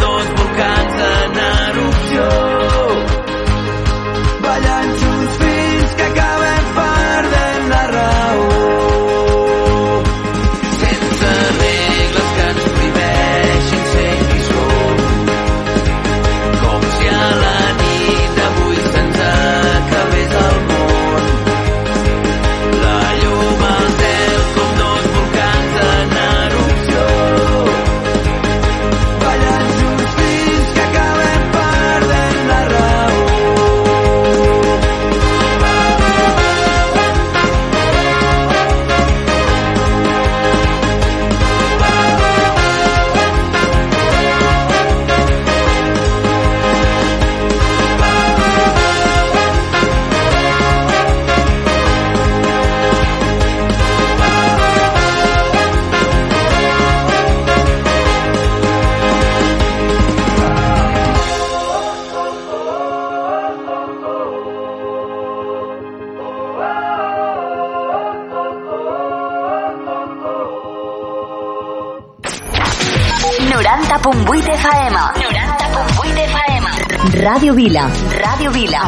Vila. 77.63 77.87
Ràdio 78.23 78.51
Vila. 78.51 78.79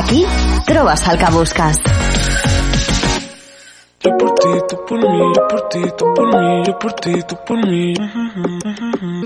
Aquí 0.00 0.24
trobes 0.64 1.02
el 1.08 1.18
que 1.18 1.28
busques. 1.34 1.76
Yo 4.04 4.10
por 4.18 4.30
ti, 4.40 4.48
tú 4.68 4.76
por 4.86 4.98
mí, 5.10 5.20
yo 5.36 5.48
por 5.48 5.68
ti, 5.68 5.82
tú 5.98 6.04
por 6.14 6.26
mí, 6.38 6.62
yo 6.64 6.78
por 6.78 6.92
ti, 6.92 7.12
tú 7.28 7.36
por 7.44 7.58
mí. 7.66 7.94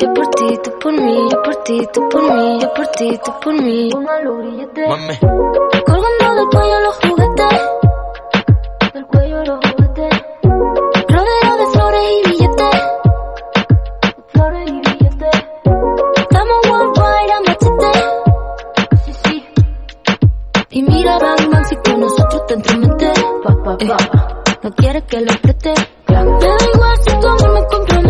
Yo 0.01 0.15
por 0.15 0.27
ti, 0.37 0.59
tú 0.65 0.71
por 0.81 0.93
mí, 0.93 1.17
yo 1.31 1.43
por 1.43 1.57
ti, 1.65 1.89
tú 1.93 2.09
por 2.09 2.23
mí, 2.33 2.61
yo 2.63 2.73
por 2.73 2.87
ti, 2.97 3.21
tú 3.25 3.33
por 3.43 3.55
mí. 3.63 3.91